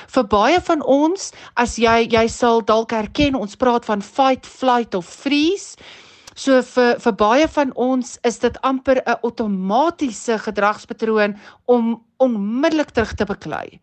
Vir 0.08 0.26
baie 0.28 0.62
van 0.62 0.84
ons, 0.84 1.32
as 1.54 1.76
jy 1.76 2.08
jy 2.08 2.28
sal 2.28 2.64
dalk 2.64 2.92
herken, 2.92 3.36
ons 3.36 3.56
praat 3.56 3.86
van 3.86 4.02
fight, 4.02 4.46
flight 4.46 4.96
of 4.96 5.06
freeze. 5.06 5.76
So 6.36 6.60
vir 6.68 6.98
vir 7.00 7.14
baie 7.16 7.48
van 7.48 7.72
ons 7.80 8.18
is 8.28 8.40
dit 8.44 8.58
amper 8.62 9.00
'n 9.00 9.20
outomatiese 9.24 10.38
gedragspatroon 10.38 11.38
om 11.66 12.04
onmiddellik 12.20 12.92
terug 12.92 13.14
te 13.16 13.26
beklei. 13.26 13.80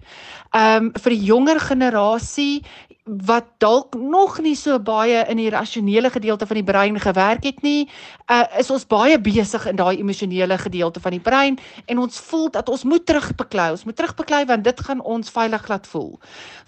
Ehm 0.53 0.85
um, 0.85 0.93
vir 0.93 1.11
die 1.11 1.25
jonger 1.25 1.61
generasie 1.61 2.63
wat 3.05 3.47
dalk 3.59 3.95
nog 3.95 4.39
nie 4.39 4.55
so 4.55 4.79
baie 4.79 5.25
in 5.29 5.37
die 5.37 5.51
rasionele 5.51 6.11
gedeelte 6.11 6.47
van 6.47 6.55
die 6.55 6.65
brein 6.65 7.01
gewerk 7.01 7.43
het 7.45 7.63
nie, 7.63 7.89
uh, 8.31 8.45
is 8.59 8.71
ons 8.71 8.87
baie 8.87 9.19
besig 9.19 9.67
in 9.67 9.77
daai 9.77 9.99
emosionele 9.99 10.59
gedeelte 10.59 11.01
van 11.01 11.11
die 11.11 11.21
brein 11.21 11.59
en 11.87 11.99
ons 11.99 12.21
voel 12.21 12.49
dat 12.55 12.69
ons 12.69 12.85
moet 12.85 13.07
terugbeklei, 13.07 13.71
ons 13.75 13.85
moet 13.85 13.97
terugbeklei 13.97 14.45
want 14.47 14.65
dit 14.65 14.81
gaan 14.81 15.01
ons 15.01 15.31
veilig 15.31 15.69
laat 15.69 15.87
voel. 15.87 16.21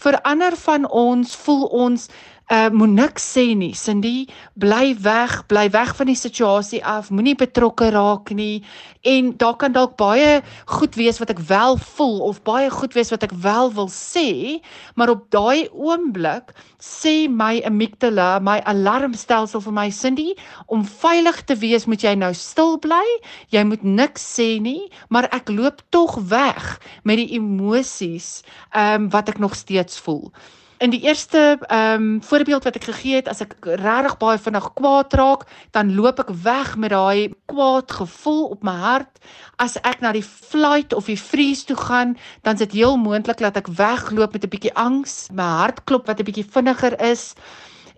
Vir 0.02 0.18
ander 0.22 0.56
van 0.56 0.88
ons 0.90 1.36
voel 1.36 1.64
ons 1.70 2.08
uh 2.52 2.68
moet 2.70 2.92
niks 2.92 3.24
sê 3.32 3.54
nie. 3.56 3.72
Cindy, 3.74 4.26
bly 4.60 4.96
weg, 5.00 5.46
bly 5.48 5.70
weg 5.72 5.94
van 5.96 6.06
die 6.06 6.18
situasie 6.18 6.82
af. 6.84 7.10
Moenie 7.10 7.36
betrokke 7.40 7.88
raak 7.90 8.30
nie. 8.36 8.62
En 9.02 9.32
daar 9.36 9.56
kan 9.56 9.72
dalk 9.72 9.96
baie 9.96 10.42
goed 10.66 10.94
wees 10.94 11.18
wat 11.18 11.30
ek 11.32 11.40
wel 11.48 11.76
voel 11.76 12.20
of 12.20 12.42
baie 12.44 12.70
goed 12.70 12.92
wees 12.92 13.10
wat 13.12 13.24
ek 13.24 13.32
wel 13.44 13.72
wil 13.72 13.88
sê, 13.88 14.60
maar 14.94 15.12
op 15.12 15.26
daai 15.32 15.68
oomblik 15.72 16.52
sê 16.80 17.28
my 17.28 17.62
amygdala, 17.64 18.40
my 18.44 18.58
alarmstelsel 18.68 19.60
vir 19.64 19.76
my 19.76 19.86
Cindy, 19.90 20.34
om 20.66 20.84
veilig 20.84 21.44
te 21.48 21.56
wees 21.56 21.88
moet 21.88 22.04
jy 22.04 22.14
nou 22.16 22.32
stil 22.36 22.76
bly. 22.78 23.04
Jy 23.52 23.64
moet 23.68 23.84
niks 23.84 24.24
sê 24.36 24.58
nie, 24.60 24.90
maar 25.08 25.28
ek 25.32 25.52
loop 25.52 25.80
tog 25.92 26.18
weg 26.28 26.76
met 27.04 27.20
die 27.20 27.32
emosies 27.38 28.42
ehm 28.72 29.08
um, 29.08 29.08
wat 29.14 29.28
ek 29.32 29.40
nog 29.40 29.56
steeds 29.56 30.00
voel. 30.00 30.28
In 30.78 30.90
die 30.90 31.00
eerste 31.00 31.58
ehm 31.66 32.02
um, 32.02 32.22
voorbeeld 32.22 32.64
wat 32.64 32.74
ek 32.74 32.84
gegee 32.84 33.14
het, 33.14 33.28
as 33.30 33.40
ek 33.44 33.54
regtig 33.62 34.16
baie 34.18 34.38
vinnig 34.42 34.64
kwaad 34.74 35.12
raak, 35.14 35.44
dan 35.70 35.92
loop 35.94 36.18
ek 36.18 36.32
weg 36.42 36.72
met 36.76 36.90
daai 36.90 37.30
kwaad 37.46 37.92
gevoel 37.94 38.48
op 38.56 38.64
my 38.66 38.74
hart. 38.74 39.20
As 39.62 39.76
ek 39.86 40.02
na 40.02 40.10
die 40.12 40.24
flight 40.26 40.92
of 40.92 41.06
die 41.06 41.18
freeze 41.20 41.68
toe 41.68 41.76
gaan, 41.78 42.16
dan 42.42 42.58
is 42.58 42.64
dit 42.66 42.74
heel 42.80 42.96
moontlik 42.98 43.38
dat 43.38 43.56
ek 43.56 43.70
wegloop 43.70 44.34
met 44.34 44.44
'n 44.44 44.50
bietjie 44.50 44.74
angs, 44.74 45.30
my 45.30 45.46
hart 45.62 45.84
klop 45.84 46.10
wat 46.10 46.18
'n 46.18 46.26
bietjie 46.26 46.50
vinniger 46.56 46.98
is. 47.00 47.34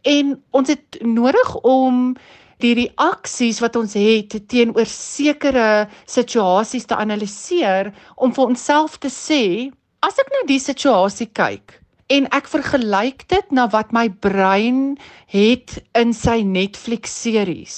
En 0.04 0.36
ons 0.50 0.68
het 0.68 1.00
nodig 1.00 1.54
om 1.64 2.16
die 2.58 2.74
reaksies 2.74 3.60
wat 3.60 3.76
ons 3.76 3.94
het 3.94 4.36
teenoor 4.48 4.86
sekere 4.86 5.88
situasies 6.04 6.84
te 6.84 6.96
analiseer 6.96 7.92
om 8.16 8.34
vir 8.34 8.44
onsself 8.44 8.98
te 8.98 9.08
sê, 9.08 9.72
as 10.00 10.18
ek 10.18 10.28
na 10.30 10.46
die 10.46 10.60
situasie 10.60 11.26
kyk, 11.32 11.80
en 12.12 12.26
ek 12.34 12.48
vergelyk 12.50 13.24
dit 13.32 13.52
na 13.54 13.66
wat 13.72 13.92
my 13.96 14.06
brein 14.22 14.96
het 15.32 15.78
in 15.98 16.14
sy 16.14 16.42
Netflix 16.46 17.14
series. 17.22 17.76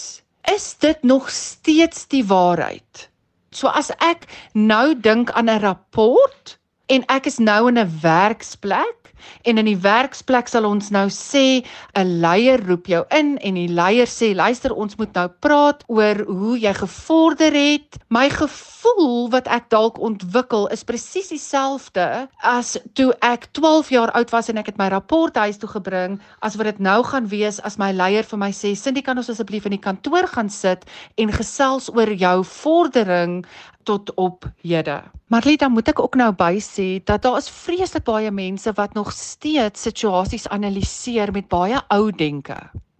Is 0.49 0.75
dit 0.81 1.03
nog 1.03 1.31
steeds 1.33 2.07
die 2.13 2.25
waarheid? 2.25 3.09
So 3.51 3.73
as 3.73 3.91
ek 4.05 4.29
nou 4.53 4.95
dink 4.95 5.33
aan 5.33 5.49
'n 5.49 5.61
rapport 5.65 6.59
en 6.89 7.05
ek 7.09 7.27
is 7.27 7.39
nou 7.39 7.69
in 7.69 7.79
'n 7.79 8.01
werksplek 8.03 8.98
En 9.43 9.59
in 9.59 9.69
die 9.69 9.79
werksplek 9.83 10.49
sal 10.49 10.65
ons 10.69 10.91
nou 10.91 11.07
sê 11.09 11.65
'n 11.95 12.21
leier 12.21 12.61
roep 12.67 12.87
jou 12.87 13.05
in 13.11 13.39
en 13.39 13.55
die 13.55 13.69
leier 13.69 14.07
sê 14.07 14.35
luister 14.35 14.73
ons 14.73 14.97
moet 14.97 15.13
nou 15.15 15.29
praat 15.41 15.85
oor 15.87 16.25
hoe 16.27 16.59
jy 16.59 16.75
gevorder 16.75 17.53
het. 17.53 17.99
My 18.09 18.29
gevoel 18.31 19.31
wat 19.31 19.49
ek 19.49 19.71
dalk 19.71 19.99
ontwikkel 19.99 20.69
is 20.69 20.85
presies 20.85 21.29
dieselfde 21.29 22.29
as 22.43 22.77
toe 22.95 23.13
ek 23.21 23.49
12 23.53 23.91
jaar 23.91 24.11
oud 24.11 24.31
was 24.31 24.49
en 24.49 24.59
ek 24.59 24.67
het 24.67 24.79
my 24.79 24.89
rapport 24.89 25.37
huis 25.37 25.59
toe 25.59 25.69
gebring 25.69 26.19
as 26.41 26.57
wat 26.57 26.71
dit 26.71 26.79
nou 26.79 27.03
gaan 27.05 27.29
wees 27.29 27.61
as 27.61 27.79
my 27.79 27.93
leier 27.93 28.25
vir 28.25 28.39
my 28.39 28.51
sê 28.51 28.75
Cindy 28.77 29.03
kan 29.03 29.19
ons 29.19 29.31
asseblief 29.31 29.67
in 29.67 29.77
die 29.77 29.83
kantoor 29.83 30.27
gaan 30.27 30.51
sit 30.51 30.85
en 31.17 31.33
gesels 31.33 31.91
oor 31.95 32.13
jou 32.13 32.45
vordering 32.45 33.45
tot 33.89 34.13
op 34.15 34.45
hede. 34.61 35.01
Marlita, 35.33 35.69
moet 35.69 35.89
ek 35.89 36.03
ook 36.05 36.17
nou 36.21 36.33
by 36.37 36.59
sê 36.61 36.89
dat 37.09 37.25
daar 37.25 37.41
is 37.41 37.49
vreeslik 37.53 38.05
baie 38.09 38.31
mense 38.33 38.73
wat 38.77 38.97
nog 38.99 39.13
steeds 39.17 39.89
situasies 39.89 40.49
analiseer 40.53 41.33
met 41.33 41.49
baie 41.49 41.81
ou 41.95 42.11
denke. 42.13 42.59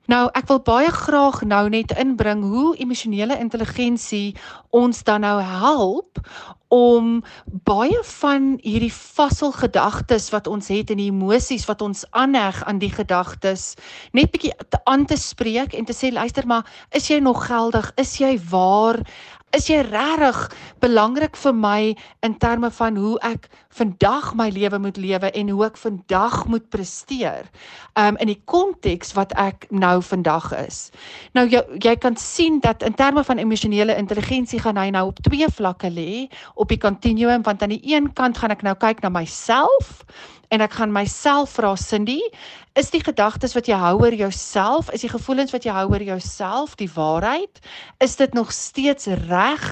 Nou, 0.09 0.23
ek 0.33 0.47
wil 0.49 0.61
baie 0.65 0.89
graag 0.89 1.43
nou 1.45 1.67
net 1.69 1.93
inbring 2.01 2.41
hoe 2.49 2.71
emosionele 2.81 3.37
intelligensie 3.37 4.37
ons 4.73 5.03
dan 5.05 5.21
nou 5.21 5.37
help 5.45 6.23
om 6.73 7.19
baie 7.69 7.99
van 8.21 8.55
hierdie 8.63 8.93
vassel 8.93 9.53
gedagtes 9.57 10.31
wat 10.33 10.49
ons 10.49 10.69
het 10.73 10.93
en 10.93 11.01
die 11.01 11.11
emosies 11.13 11.65
wat 11.69 11.85
ons 11.85 12.05
aanheg 12.17 12.61
aan 12.69 12.81
die 12.81 12.93
gedagtes 12.93 13.75
net 14.17 14.33
bietjie 14.33 14.53
aan 14.85 15.05
te 15.09 15.17
spreek 15.17 15.77
en 15.77 15.89
te 15.89 15.97
sê 15.97 16.13
luister 16.13 16.49
maar 16.49 16.69
is 16.97 17.09
jy 17.09 17.21
nog 17.25 17.47
geldig 17.49 17.89
is 18.01 18.17
jy 18.21 18.35
waar 18.53 19.01
is 19.57 19.69
jy 19.71 19.81
regtig 19.87 20.39
belangrik 20.83 21.37
vir 21.41 21.55
my 21.57 21.81
in 22.27 22.35
terme 22.39 22.69
van 22.75 22.97
hoe 23.01 23.17
ek 23.25 23.49
vandag 23.79 24.35
my 24.37 24.49
lewe 24.53 24.79
moet 24.83 24.99
lewe 25.01 25.31
en 25.33 25.53
hoe 25.55 25.65
ek 25.67 25.79
vandag 25.81 26.37
moet 26.53 26.67
presteer. 26.75 27.49
Um 27.97 28.19
in 28.21 28.33
die 28.33 28.41
konteks 28.51 29.15
wat 29.17 29.33
ek 29.41 29.67
nou 29.71 29.99
vandag 30.05 30.51
is. 30.59 30.91
Nou 31.33 31.47
jy 31.49 31.63
jy 31.85 31.97
kan 31.97 32.17
sien 32.21 32.61
dat 32.65 32.85
in 32.85 32.97
terme 32.99 33.25
van 33.25 33.41
emosionele 33.41 33.97
intelligensie 33.97 34.61
gaan 34.61 34.77
hy 34.77 34.91
nou 34.93 35.09
op 35.13 35.23
twee 35.25 35.49
vlakke 35.49 35.91
lê 35.91 36.29
op 36.55 36.69
die 36.69 36.81
kontinuum 36.81 37.43
want 37.47 37.63
aan 37.63 37.73
die 37.73 37.95
een 37.95 38.13
kant 38.13 38.39
gaan 38.39 38.53
ek 38.53 38.67
nou 38.67 38.77
kyk 38.77 39.01
na 39.03 39.13
myself 39.13 40.05
en 40.49 40.65
ek 40.65 40.79
gaan 40.79 40.93
myself 40.95 41.57
vra 41.59 41.75
Cindy, 41.77 42.21
is 42.79 42.93
die 42.95 43.03
gedagtes 43.03 43.55
wat 43.57 43.69
jy 43.69 43.77
hou 43.79 43.95
oor 44.05 44.15
jouself, 44.15 44.91
is 44.95 45.03
die 45.05 45.11
gevoelens 45.13 45.53
wat 45.53 45.67
jy 45.67 45.75
hou 45.75 45.87
oor 45.91 46.05
jouself 46.05 46.77
die 46.81 46.91
waarheid? 46.95 47.61
Is 48.05 48.17
dit 48.21 48.35
nog 48.37 48.53
steeds 48.55 49.11
reg 49.29 49.67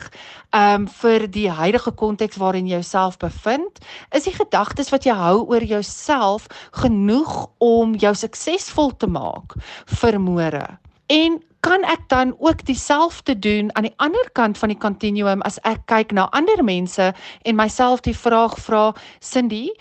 um 0.57 0.87
vir 1.01 1.27
die 1.31 1.49
huidige 1.53 1.93
konteks 1.97 2.41
waarin 2.43 2.69
jy 2.69 2.81
jouself 2.81 3.19
bevind? 3.23 3.81
Is 4.17 4.27
die 4.29 4.35
gedagtes 4.37 4.91
wat 4.95 5.07
jy 5.07 5.15
hou 5.17 5.45
oor 5.47 5.65
jouself 5.65 6.49
genoeg 6.83 7.47
om 7.63 7.95
jou 8.01 8.15
suksesvol 8.15 8.97
te 8.97 9.09
maak 9.09 9.57
vir 10.01 10.21
môre? 10.21 10.67
En 11.07 11.41
kan 11.67 11.83
ek 11.91 12.05
dan 12.09 12.35
ook 12.39 12.63
dieselfde 12.65 13.35
doen 13.39 13.75
aan 13.75 13.89
die 13.89 13.95
ander 13.97 14.29
kant 14.39 14.59
van 14.59 14.71
die 14.71 14.79
kontinuum 14.79 15.43
as 15.43 15.59
ek 15.67 15.83
kyk 15.91 16.13
na 16.15 16.29
ander 16.31 16.63
mense 16.63 17.09
en 17.43 17.59
myself 17.59 18.05
die 18.07 18.15
vraag 18.15 18.55
vra 18.63 18.93
Cindy, 19.19 19.73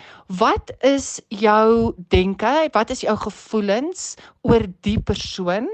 wat 0.41 0.73
is 0.81 1.21
jou 1.29 1.93
denke? 2.09 2.53
Wat 2.73 2.89
is 2.89 3.05
jou 3.05 3.13
gevoelens 3.27 4.15
oor 4.41 4.65
die 4.81 4.97
persoon? 4.97 5.69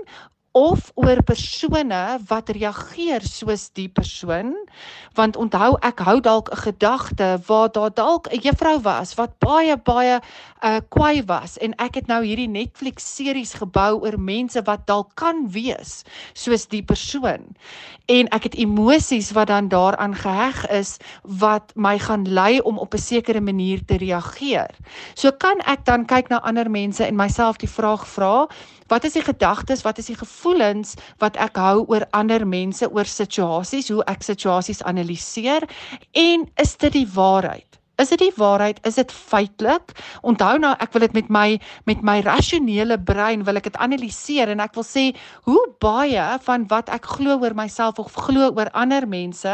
Of 0.52 0.92
oor 1.00 1.24
persone 1.24 2.20
wat 2.28 2.50
reageer 2.52 3.24
soos 3.24 3.70
die 3.78 3.88
persoon 3.88 4.52
want 5.16 5.38
onthou 5.40 5.78
ek 5.88 6.04
hou 6.04 6.20
dalk 6.20 6.52
'n 6.52 6.64
gedagte 6.68 7.40
waar 7.48 7.72
daar 7.72 7.94
dalk 7.94 8.28
'n 8.28 8.40
juffrou 8.44 8.82
was 8.84 9.16
wat 9.16 9.40
baie 9.40 9.78
baie 9.78 10.20
uh 10.64 10.80
kwaai 10.90 11.24
was 11.26 11.58
en 11.58 11.74
ek 11.80 11.96
het 11.96 12.08
nou 12.08 12.24
hierdie 12.24 12.50
Netflix 12.50 13.16
series 13.16 13.54
gebou 13.54 14.04
oor 14.04 14.20
mense 14.20 14.62
wat 14.66 14.88
dalk 14.88 15.16
kan 15.16 15.48
wees 15.50 16.04
soos 16.34 16.68
die 16.68 16.84
persoon. 16.84 17.56
En 18.08 18.28
ek 18.28 18.44
het 18.44 18.56
emosies 18.56 19.32
wat 19.32 19.48
dan 19.48 19.68
daaraan 19.68 20.16
geheg 20.16 20.68
is 20.70 20.98
wat 21.24 21.72
my 21.76 22.00
gaan 22.00 22.28
lei 22.28 22.60
om 22.60 22.78
op 22.78 22.94
'n 22.94 22.98
sekere 22.98 23.42
manier 23.42 23.86
te 23.86 23.98
reageer. 23.98 24.70
So 25.16 25.32
kan 25.32 25.60
ek 25.66 25.86
dan 25.86 26.06
kyk 26.06 26.30
na 26.30 26.42
ander 26.42 26.70
mense 26.70 27.06
en 27.06 27.16
myself 27.16 27.58
die 27.58 27.70
vraag 27.70 28.08
vra 28.08 28.48
Wat 28.92 29.04
is 29.08 29.14
die 29.16 29.24
gedagtes, 29.24 29.86
wat 29.88 30.02
is 30.02 30.10
die 30.12 30.18
gevoelens 30.42 30.96
wat 31.22 31.38
ek 31.38 31.58
hou 31.62 31.86
oor 31.88 32.08
ander 32.18 32.48
mense, 32.48 32.88
oor 32.90 33.06
situasies, 33.06 33.92
hoe 33.94 34.04
ek 34.10 34.24
situasies 34.26 34.82
analiseer 34.90 35.68
en 36.18 36.48
is 36.58 36.76
dit 36.82 36.94
die 36.94 37.08
waarheid? 37.14 37.68
Is 38.02 38.10
dit 38.10 38.18
die 38.24 38.34
waarheid? 38.34 38.80
Is 38.88 38.96
dit 38.98 39.12
feitelik? 39.14 39.92
Onthou 40.26 40.56
nou, 40.58 40.72
ek 40.82 40.96
wil 40.96 41.04
dit 41.06 41.14
met 41.20 41.28
my 41.30 41.60
met 41.86 42.02
my 42.02 42.16
rasionele 42.26 42.98
brein 42.98 43.44
wil 43.46 43.60
ek 43.60 43.68
dit 43.70 43.78
analiseer 43.78 44.50
en 44.50 44.64
ek 44.64 44.74
wil 44.74 44.88
sê 44.88 45.04
hoe 45.46 45.62
baie 45.84 46.26
van 46.48 46.66
wat 46.74 46.90
ek 46.90 47.06
glo 47.20 47.38
oor 47.44 47.54
myself 47.54 48.02
of 48.02 48.18
glo 48.26 48.50
oor 48.50 48.74
ander 48.74 49.06
mense 49.06 49.54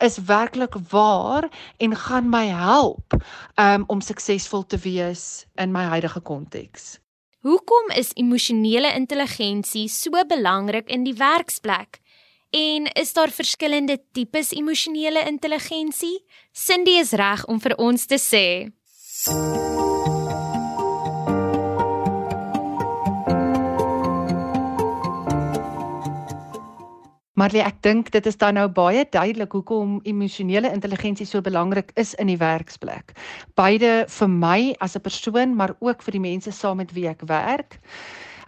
is 0.00 0.18
werklik 0.30 0.80
waar 0.94 1.50
en 1.84 1.98
gaan 2.06 2.32
my 2.32 2.46
help 2.48 3.18
um, 3.60 3.84
om 3.92 4.00
suksesvol 4.00 4.64
te 4.64 4.80
wees 4.80 5.44
in 5.60 5.76
my 5.76 5.84
huidige 5.92 6.24
konteks. 6.24 7.01
Hoekom 7.42 7.88
is 7.98 8.12
emosionele 8.14 8.92
intelligensie 8.94 9.88
so 9.90 10.20
belangrik 10.30 10.86
in 10.86 11.02
die 11.02 11.14
werksplek? 11.18 11.98
En 12.54 12.86
is 12.94 13.10
daar 13.16 13.34
verskillende 13.34 13.98
tipes 14.12 14.52
emosionele 14.54 15.24
intelligensie? 15.26 16.22
Cindy 16.52 17.00
is 17.02 17.10
reg 17.18 17.42
om 17.50 17.58
vir 17.58 17.74
ons 17.82 18.06
te 18.06 18.20
sê. 18.22 18.46
Maar 27.32 27.54
ek 27.64 27.78
dink 27.80 28.10
dit 28.12 28.26
is 28.28 28.36
dan 28.36 28.58
nou 28.58 28.66
baie 28.68 29.06
duidelik 29.08 29.54
hoekom 29.56 30.00
emosionele 30.04 30.68
intelligensie 30.72 31.26
so 31.26 31.40
belangrik 31.40 31.92
is 31.96 32.12
in 32.20 32.28
die 32.28 32.36
werksplek. 32.36 33.14
Beide 33.56 34.04
vir 34.08 34.28
my 34.28 34.74
as 34.84 34.96
'n 34.96 35.00
persoon, 35.00 35.56
maar 35.56 35.72
ook 35.80 36.02
vir 36.02 36.12
die 36.12 36.20
mense 36.20 36.52
saam 36.52 36.76
met 36.76 36.92
wie 36.92 37.08
ek 37.08 37.24
werk. 37.24 37.80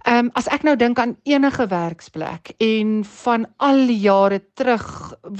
Ehm 0.04 0.26
um, 0.26 0.30
as 0.36 0.44
ek 0.52 0.66
nou 0.68 0.74
dink 0.76 0.98
aan 1.00 1.14
enige 1.24 1.64
werksplek 1.70 2.50
en 2.60 3.04
van 3.24 3.46
al 3.56 3.86
die 3.88 3.96
jare 4.02 4.42
terug 4.60 4.84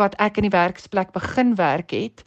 wat 0.01 0.15
ek 0.17 0.41
in 0.41 0.47
die 0.47 0.55
werksplek 0.55 1.11
begin 1.13 1.53
werk 1.61 1.93
het, 1.93 2.23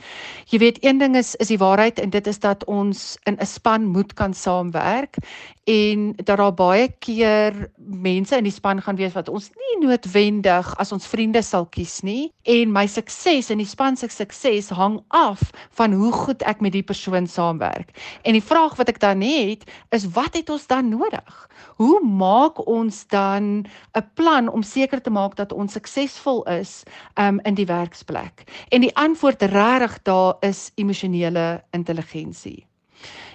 jy 0.54 0.60
weet 0.62 0.78
een 0.86 1.02
ding 1.02 1.18
is 1.18 1.34
is 1.42 1.50
die 1.50 1.58
waarheid 1.58 1.98
en 1.98 2.14
dit 2.14 2.28
is 2.30 2.38
dat 2.40 2.62
ons 2.70 3.18
in 3.26 3.42
'n 3.42 3.46
span 3.46 3.90
moet 3.90 4.14
kan 4.14 4.38
saamwerk 4.38 5.18
en 5.68 6.14
dat 6.16 6.38
daar 6.38 6.54
baie 6.54 6.88
keer 7.00 7.72
mense 7.78 8.38
in 8.38 8.44
die 8.44 8.54
span 8.54 8.82
gaan 8.82 8.96
wees 8.96 9.18
wat 9.18 9.30
ons 9.30 9.50
nie 9.50 9.88
noodwendig 9.88 10.70
as 10.80 10.92
ons 10.96 11.08
vriende 11.08 11.42
sal 11.44 11.66
kies 11.66 12.02
nie 12.08 12.32
en 12.44 12.72
my 12.72 12.86
sukses 12.88 13.50
en 13.52 13.58
die 13.58 13.68
span 13.68 13.98
se 13.98 14.08
sukses 14.08 14.70
hang 14.70 15.02
af 15.10 15.42
van 15.76 15.92
hoe 15.94 16.12
goed 16.12 16.46
ek 16.48 16.62
met 16.62 16.72
die 16.72 16.84
persoon 16.84 17.28
saamwerk. 17.28 17.92
En 18.24 18.34
die 18.38 18.44
vraag 18.44 18.78
wat 18.80 18.90
ek 18.90 19.00
dan 19.04 19.22
het 19.22 19.68
is 19.92 20.08
wat 20.16 20.36
het 20.40 20.50
ons 20.50 20.68
dan 20.68 20.90
nodig? 20.90 21.48
Hoe 21.76 22.00
maak 22.28 22.68
ons 22.68 23.08
dan 23.08 23.66
'n 23.96 24.06
plan 24.14 24.50
om 24.50 24.64
seker 24.64 25.02
te 25.02 25.10
maak 25.10 25.36
dat 25.36 25.54
ons 25.54 25.74
suksesvol 25.74 26.44
is 26.62 26.84
um, 27.16 27.40
in 27.44 27.56
die 27.56 27.66
werksplek? 27.66 28.44
En 28.70 28.82
die 28.82 28.96
antwoord 28.96 29.42
regtig 29.42 30.02
daar 30.04 30.36
is 30.42 30.72
emosionele 30.76 31.64
intelligensie. 31.72 32.68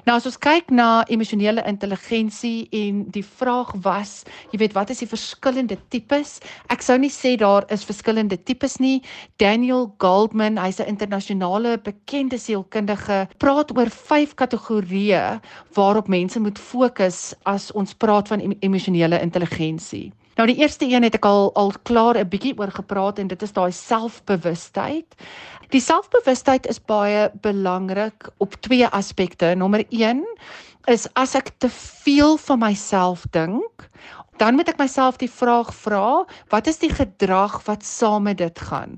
Nou 0.03 0.17
as 0.19 0.25
ons 0.27 0.35
kyk 0.43 0.73
na 0.75 1.05
emosionele 1.15 1.63
intelligensie 1.71 2.67
en 2.75 3.05
die 3.15 3.23
vraag 3.23 3.69
was, 3.85 4.25
jy 4.51 4.59
weet, 4.59 4.73
wat 4.75 4.91
is 4.91 4.99
die 5.05 5.07
verskillende 5.07 5.77
tipes? 5.95 6.41
Ek 6.75 6.83
sou 6.83 6.97
nie 6.99 7.11
sê 7.15 7.37
daar 7.39 7.63
is 7.71 7.85
verskillende 7.87 8.35
tipes 8.51 8.81
nie. 8.83 8.97
Daniel 9.39 9.93
Goldman, 10.03 10.59
hy's 10.59 10.81
'n 10.83 10.91
internasionale 10.91 11.77
bekende 11.79 12.35
sielkundige, 12.35 13.29
praat 13.39 13.71
oor 13.79 13.91
vyf 13.91 14.35
kategorieë 14.35 15.39
waarop 15.79 16.09
mense 16.09 16.41
moet 16.41 16.59
fokus 16.59 17.33
as 17.47 17.71
ons 17.71 17.95
praat 17.95 18.27
van 18.27 18.43
emosionele 18.61 19.23
intelligensie. 19.23 20.11
Nou 20.37 20.47
die 20.49 20.57
eerste 20.57 20.89
een 20.89 21.05
het 21.05 21.15
ek 21.19 21.27
al 21.29 21.51
al 21.55 21.73
klaar 21.83 22.17
'n 22.19 22.29
bietjie 22.29 22.57
oor 22.59 22.71
gepraat 22.73 23.19
en 23.19 23.27
dit 23.27 23.43
is 23.43 23.53
daai 23.53 23.73
selfbewustheid. 23.73 25.07
Die 25.69 25.81
selfbewustheid 25.81 26.67
is 26.67 26.81
baie 26.81 27.31
belangrik 27.41 28.31
op 28.39 28.55
twee 28.61 28.87
aspekte. 28.87 29.55
Nommer 29.55 29.85
1 29.89 30.25
is 30.85 31.07
as 31.15 31.35
ek 31.35 31.51
te 31.59 31.69
veel 31.69 32.37
van 32.37 32.59
myself 32.59 33.25
dink 33.31 33.89
dan 34.43 34.57
moet 34.59 34.73
ek 34.73 34.81
myself 34.81 35.21
die 35.21 35.31
vraag 35.31 35.69
vra, 35.85 36.25
wat 36.51 36.67
is 36.67 36.81
die 36.83 36.91
gedrag 36.91 37.61
wat 37.69 37.85
saam 37.87 38.25
met 38.27 38.41
dit 38.41 38.63
gaan? 38.67 38.97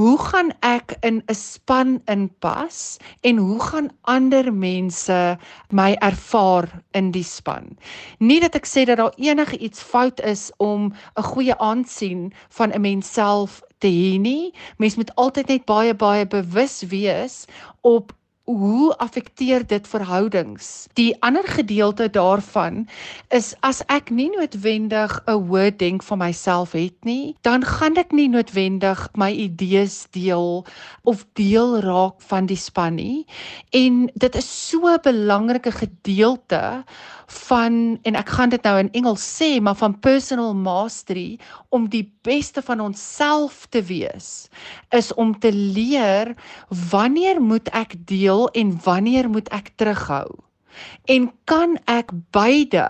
Hoe 0.00 0.16
gaan 0.16 0.54
ek 0.64 0.94
in 1.04 1.20
'n 1.28 1.36
span 1.36 2.00
inpas 2.08 2.96
en 3.20 3.36
hoe 3.36 3.60
gaan 3.60 3.90
ander 4.08 4.48
mense 4.52 5.36
my 5.68 5.92
ervaar 6.00 6.80
in 6.96 7.12
die 7.12 7.24
span? 7.24 7.76
Nie 8.18 8.40
dat 8.40 8.56
ek 8.56 8.64
sê 8.64 8.88
dat 8.88 8.96
daar 8.96 9.12
enige 9.20 9.58
iets 9.58 9.82
fout 9.84 10.20
is 10.20 10.50
om 10.56 10.92
'n 11.16 11.22
goeie 11.22 11.58
aansien 11.58 12.32
van 12.48 12.72
'n 12.72 12.80
mens 12.80 13.12
self 13.12 13.60
te 13.78 13.88
hê 13.88 14.18
nie. 14.20 14.54
Mens 14.78 14.96
moet 14.96 15.14
altyd 15.14 15.48
net 15.48 15.64
baie 15.64 15.94
baie 15.94 16.26
bewus 16.26 16.82
wees 16.88 17.44
op 17.80 18.12
hoe 18.46 18.94
affekteer 18.96 19.66
dit 19.66 19.88
verhoudings? 19.88 20.86
Die 20.94 21.22
ander 21.22 21.44
gedeelte 21.48 22.06
daarvan 22.10 22.86
is 23.34 23.54
as 23.66 23.82
ek 23.90 24.10
nie 24.14 24.28
noodwendig 24.30 25.18
'n 25.26 25.42
hoë 25.50 25.76
denk 25.76 26.02
van 26.02 26.18
myself 26.18 26.72
het 26.72 26.94
nie, 27.04 27.34
dan 27.42 27.64
gaan 27.64 27.96
ek 27.96 28.12
nie 28.12 28.28
noodwendig 28.28 29.08
my 29.14 29.32
idees 29.32 30.06
deel 30.10 30.66
of 31.02 31.26
deel 31.34 31.80
raak 31.80 32.22
van 32.22 32.46
die 32.46 32.56
span 32.56 32.94
nie. 32.94 33.26
En 33.70 34.10
dit 34.14 34.34
is 34.34 34.68
so 34.68 34.86
'n 34.86 35.02
belangrike 35.02 35.72
gedeelte 35.72 36.84
van 37.26 37.98
en 38.02 38.18
ek 38.18 38.28
gaan 38.28 38.52
dit 38.52 38.62
nou 38.62 38.76
in 38.78 38.90
Engels 38.94 39.24
sê, 39.24 39.56
maar 39.60 39.76
van 39.78 39.98
personal 40.00 40.54
mastery 40.54 41.38
om 41.74 41.88
die 41.90 42.04
beste 42.26 42.62
van 42.62 42.80
onsself 42.80 43.66
te 43.70 43.82
wees 43.82 44.48
is 44.94 45.12
om 45.14 45.34
te 45.38 45.52
leer 45.52 46.34
wanneer 46.90 47.42
moet 47.42 47.68
ek 47.74 47.96
deel 48.06 48.46
en 48.54 48.76
wanneer 48.84 49.30
moet 49.30 49.48
ek 49.54 49.72
terughou? 49.76 50.28
En 51.10 51.30
kan 51.44 51.78
ek 51.90 52.12
beide 52.36 52.86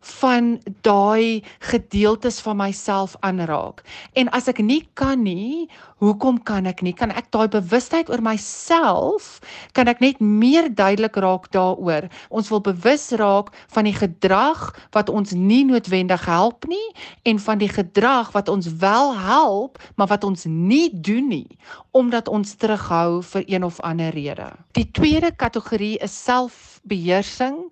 van 0.00 0.60
daai 0.80 1.42
gedeeltes 1.58 2.40
van 2.40 2.56
myself 2.56 3.16
aanraak. 3.20 3.82
En 4.12 4.30
as 4.32 4.48
ek 4.48 4.58
nie 4.64 4.88
kan 4.94 5.22
nie, 5.22 5.68
hoekom 6.00 6.40
kan 6.42 6.66
ek 6.66 6.80
nie? 6.82 6.94
Kan 6.96 7.12
ek 7.12 7.28
daai 7.34 7.48
bewustheid 7.52 8.08
oor 8.08 8.22
myself 8.24 9.40
kan 9.76 9.88
ek 9.92 10.00
net 10.00 10.20
meer 10.20 10.70
duidelik 10.72 11.16
raak 11.20 11.50
daaroor. 11.52 12.08
Ons 12.32 12.48
wil 12.48 12.62
bewus 12.64 13.10
raak 13.20 13.52
van 13.74 13.84
die 13.84 13.96
gedrag 13.96 14.70
wat 14.96 15.12
ons 15.12 15.36
nie 15.36 15.62
noodwendig 15.68 16.24
help 16.24 16.64
nie 16.70 16.88
en 17.28 17.38
van 17.38 17.60
die 17.60 17.68
gedrag 17.68 18.32
wat 18.32 18.48
ons 18.48 18.72
wel 18.80 19.12
help, 19.18 19.78
maar 19.96 20.08
wat 20.08 20.24
ons 20.24 20.48
nie 20.48 20.88
doen 20.92 21.28
nie 21.28 21.48
omdat 21.90 22.28
ons 22.30 22.54
terughou 22.54 23.20
vir 23.26 23.44
een 23.50 23.64
of 23.66 23.80
ander 23.82 24.14
rede. 24.14 24.46
Die 24.78 24.86
tweede 24.94 25.32
kategorie 25.34 25.98
is 25.98 26.14
selfbeheersing 26.24 27.66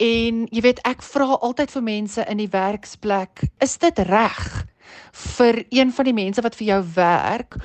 En 0.00 0.46
jy 0.48 0.62
weet 0.64 0.80
ek 0.88 1.02
vra 1.04 1.36
altyd 1.44 1.72
vir 1.74 1.82
mense 1.84 2.24
in 2.32 2.38
die 2.40 2.48
werksplek, 2.48 3.42
is 3.60 3.76
dit 3.82 3.98
reg 4.08 4.40
vir 5.36 5.64
een 5.68 5.92
van 5.92 6.08
die 6.08 6.16
mense 6.16 6.42
wat 6.42 6.56
vir 6.56 6.66
jou 6.70 6.80
werk 6.94 7.58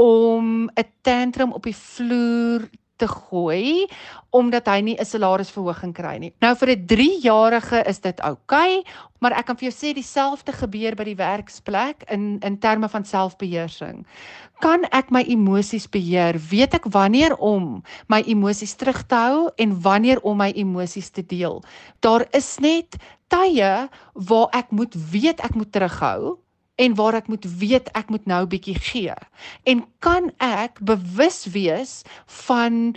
om 0.00 0.70
'n 0.72 0.88
tantrum 1.04 1.52
op 1.52 1.68
die 1.68 1.76
vloer 1.76 2.64
te 3.02 3.08
gooi 3.10 3.86
omdat 4.32 4.68
hy 4.70 4.80
nie 4.80 4.96
'n 4.96 5.04
salarisverhoging 5.04 5.92
kry 5.92 6.16
nie. 6.18 6.32
Nou 6.40 6.54
vir 6.56 6.68
'n 6.70 6.86
3-jarige 6.86 7.82
is 7.86 7.98
dit 8.00 8.20
oukei, 8.20 8.78
okay, 8.78 8.84
maar 9.20 9.32
ek 9.32 9.46
kan 9.46 9.56
vir 9.56 9.70
jou 9.70 9.76
sê 9.76 9.94
dieselfde 9.94 10.52
gebeur 10.52 10.94
by 10.96 11.04
die 11.04 11.16
werksplek 11.16 12.04
in 12.08 12.38
in 12.42 12.58
terme 12.58 12.88
van 12.88 13.04
selfbeheersing. 13.04 14.06
Kan 14.60 14.84
ek 14.92 15.10
my 15.10 15.22
emosies 15.22 15.88
beheer? 15.90 16.38
Weet 16.50 16.74
ek 16.74 16.86
wanneer 16.86 17.36
om 17.36 17.82
my 18.06 18.22
emosies 18.26 18.74
terug 18.74 19.06
te 19.06 19.14
hou 19.14 19.50
en 19.56 19.80
wanneer 19.82 20.20
om 20.22 20.36
my 20.36 20.52
emosies 20.54 21.10
te 21.10 21.22
deel? 21.22 21.62
Daar 22.00 22.26
is 22.30 22.58
net 22.58 22.96
tye 23.28 23.88
waar 24.14 24.48
ek 24.52 24.70
moet 24.70 24.94
weet 24.94 25.40
ek 25.40 25.54
moet 25.54 25.72
terughou 25.72 26.41
en 26.82 26.94
waar 26.98 27.14
ek 27.20 27.30
moet 27.30 27.46
weet 27.58 27.90
ek 27.98 28.10
moet 28.10 28.26
nou 28.26 28.42
bietjie 28.50 28.78
gee. 28.90 29.14
En 29.68 29.84
kan 30.02 30.30
ek 30.42 30.80
bewus 30.82 31.44
wees 31.54 32.00
van 32.46 32.94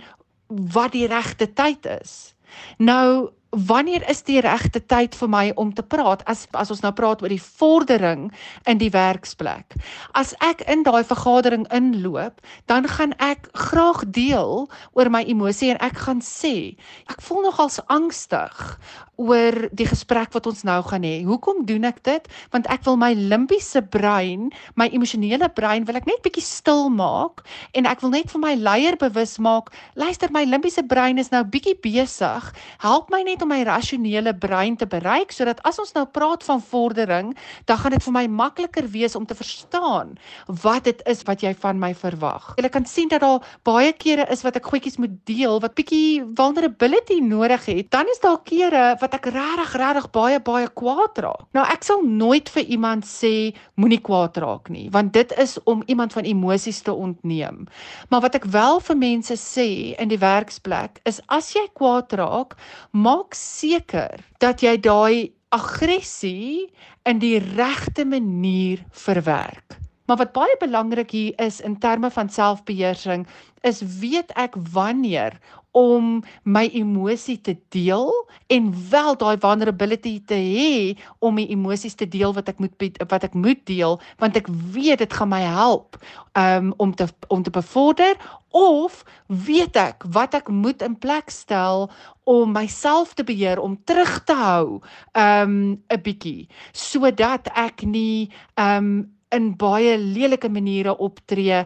wat 0.48 0.94
die 0.94 1.06
regte 1.10 1.46
tyd 1.52 1.86
is? 2.00 2.34
Nou 2.78 3.30
wanneer 3.56 4.04
is 4.10 4.20
die 4.28 4.40
regte 4.44 4.82
tyd 4.84 5.16
vir 5.16 5.30
my 5.32 5.44
om 5.56 5.72
te 5.74 5.82
praat 5.82 6.22
as 6.28 6.44
as 6.52 6.70
ons 6.74 6.82
nou 6.84 6.92
praat 6.92 7.22
oor 7.24 7.32
die 7.32 7.40
vordering 7.40 8.28
in 8.68 8.80
die 8.82 8.90
werksplek 8.92 9.78
as 10.12 10.34
ek 10.44 10.60
in 10.68 10.84
daai 10.84 11.02
vergadering 11.08 11.64
inloop 11.72 12.44
dan 12.68 12.88
gaan 12.96 13.16
ek 13.22 13.48
graag 13.56 14.04
deel 14.12 14.68
oor 14.92 15.10
my 15.10 15.24
emosie 15.24 15.72
en 15.72 15.80
ek 15.80 16.04
gaan 16.04 16.20
sê 16.20 16.76
ek 17.08 17.24
voel 17.24 17.48
nogals 17.48 17.80
angstig 17.88 18.76
oor 19.16 19.66
die 19.72 19.86
gesprek 19.88 20.32
wat 20.36 20.46
ons 20.48 20.62
nou 20.68 20.78
gaan 20.84 21.04
hê. 21.06 21.24
Hoekom 21.24 21.64
doen 21.68 21.88
ek 21.88 22.02
dit? 22.04 22.26
Want 22.52 22.68
ek 22.72 22.84
wil 22.84 22.98
my 23.00 23.12
limbiese 23.16 23.80
brein, 23.80 24.50
my 24.76 24.88
emosionele 24.92 25.48
brein 25.56 25.86
wil 25.88 25.96
ek 25.98 26.08
net 26.08 26.20
bietjie 26.24 26.44
stil 26.44 26.90
maak 26.92 27.42
en 27.76 27.88
ek 27.88 28.04
wil 28.04 28.12
net 28.12 28.32
vir 28.32 28.42
my 28.42 28.52
leier 28.60 28.98
bewus 29.00 29.36
maak, 29.42 29.72
luister 29.96 30.32
my 30.32 30.44
limbiese 30.44 30.84
brein 30.86 31.20
is 31.22 31.32
nou 31.32 31.42
bietjie 31.48 31.76
besig. 31.80 32.50
Help 32.84 33.08
my 33.12 33.22
net 33.26 33.42
om 33.46 33.52
my 33.54 33.62
rasionele 33.66 34.34
brein 34.34 34.74
te 34.76 34.88
bereik 34.90 35.30
sodat 35.34 35.62
as 35.68 35.78
ons 35.78 35.94
nou 35.94 36.04
praat 36.10 36.42
van 36.46 36.60
vordering, 36.60 37.32
dan 37.70 37.78
gaan 37.78 37.94
dit 37.94 38.02
vir 38.02 38.14
my 38.16 38.24
makliker 38.42 38.88
wees 38.90 39.14
om 39.18 39.26
te 39.26 39.36
verstaan 39.38 40.16
wat 40.62 40.86
dit 40.88 41.02
is 41.06 41.22
wat 41.28 41.44
jy 41.44 41.52
van 41.62 41.78
my 41.78 41.92
verwag. 41.94 42.52
Jy 42.58 42.70
kan 42.74 42.86
sien 42.90 43.10
dat 43.12 43.22
daar 43.22 43.44
baie 43.66 43.92
kere 43.94 44.26
is 44.32 44.42
wat 44.42 44.58
ek 44.58 44.66
goedjies 44.72 44.98
moet 45.02 45.14
deel 45.28 45.60
wat 45.62 45.76
bietjie 45.78 46.24
vulnerability 46.38 47.20
nodig 47.22 47.68
het. 47.70 47.90
Dan 47.94 48.10
is 48.10 48.20
daar 48.24 48.40
kere 48.46 48.96
wat 49.00 49.14
ek 49.14 49.30
regtig 49.30 49.76
regtig 49.78 50.10
baie 50.14 50.40
baie 50.42 50.68
kwaad 50.74 51.22
raak. 51.22 51.46
Nou 51.54 51.64
ek 51.70 51.86
sal 51.86 52.02
nooit 52.02 52.50
vir 52.50 52.66
iemand 52.76 53.06
sê 53.06 53.54
moenie 53.78 54.00
kwaad 54.02 54.40
raak 54.42 54.70
nie, 54.72 54.88
want 54.90 55.14
dit 55.14 55.32
is 55.38 55.56
om 55.70 55.84
iemand 55.86 56.16
van 56.16 56.26
emosies 56.26 56.82
te 56.82 56.92
ontneem. 56.92 57.66
Maar 58.10 58.26
wat 58.26 58.38
ek 58.40 58.48
wel 58.50 58.80
vir 58.88 58.98
mense 58.98 59.38
sê 59.40 59.68
in 60.00 60.10
die 60.10 60.20
werksplek 60.22 61.00
is 61.06 61.20
as 61.32 61.52
jy 61.54 61.66
kwaad 61.78 62.14
raak, 62.18 62.56
maak 62.90 63.25
seker 63.34 64.20
dat 64.38 64.62
jy 64.62 64.76
daai 64.78 65.32
aggressie 65.54 66.68
in 67.06 67.18
die 67.22 67.38
regte 67.38 68.04
manier 68.04 68.82
verwerk. 68.92 69.78
Maar 70.06 70.16
wat 70.16 70.32
baie 70.32 70.56
belangrik 70.58 71.10
hier 71.10 71.40
is 71.42 71.60
in 71.60 71.78
terme 71.78 72.10
van 72.10 72.28
selfbeheersing 72.28 73.26
is 73.66 73.82
weet 74.00 74.30
ek 74.38 74.54
wanneer 74.72 75.34
om 75.76 76.22
my 76.48 76.64
emosie 76.72 77.36
te 77.40 77.52
deel 77.74 78.08
en 78.46 78.70
wel 78.90 79.16
daai 79.20 79.36
vulnerability 79.42 80.14
te 80.24 80.38
hê 80.38 80.94
om 81.18 81.36
my 81.36 81.44
emosies 81.52 81.98
te 81.98 82.08
deel 82.08 82.32
wat 82.36 82.48
ek 82.48 82.62
moet 82.62 83.02
wat 83.10 83.26
ek 83.28 83.34
moet 83.36 83.60
deel 83.68 83.98
want 84.22 84.38
ek 84.40 84.48
weet 84.72 85.02
dit 85.04 85.16
gaan 85.18 85.32
my 85.34 85.42
help 85.44 85.98
um, 86.32 86.72
om 86.80 86.94
te 86.96 87.08
om 87.28 87.44
te 87.44 87.52
bevorder 87.52 88.16
of 88.56 89.02
weet 89.26 89.76
ek 89.76 90.06
wat 90.16 90.38
ek 90.38 90.48
moet 90.48 90.80
in 90.86 90.96
plek 90.96 91.28
stel 91.34 91.90
om 92.24 92.56
myself 92.56 93.12
te 93.12 93.26
beheer 93.26 93.60
om 93.60 93.76
terug 93.84 94.16
te 94.24 94.38
hou 94.38 94.80
um 95.12 95.76
'n 95.76 96.00
bietjie 96.08 96.48
sodat 96.72 97.52
ek 97.52 97.84
nie 97.84 98.30
um 98.56 99.15
in 99.34 99.56
baie 99.56 99.96
lelike 99.98 100.48
maniere 100.48 100.96
optree 100.98 101.64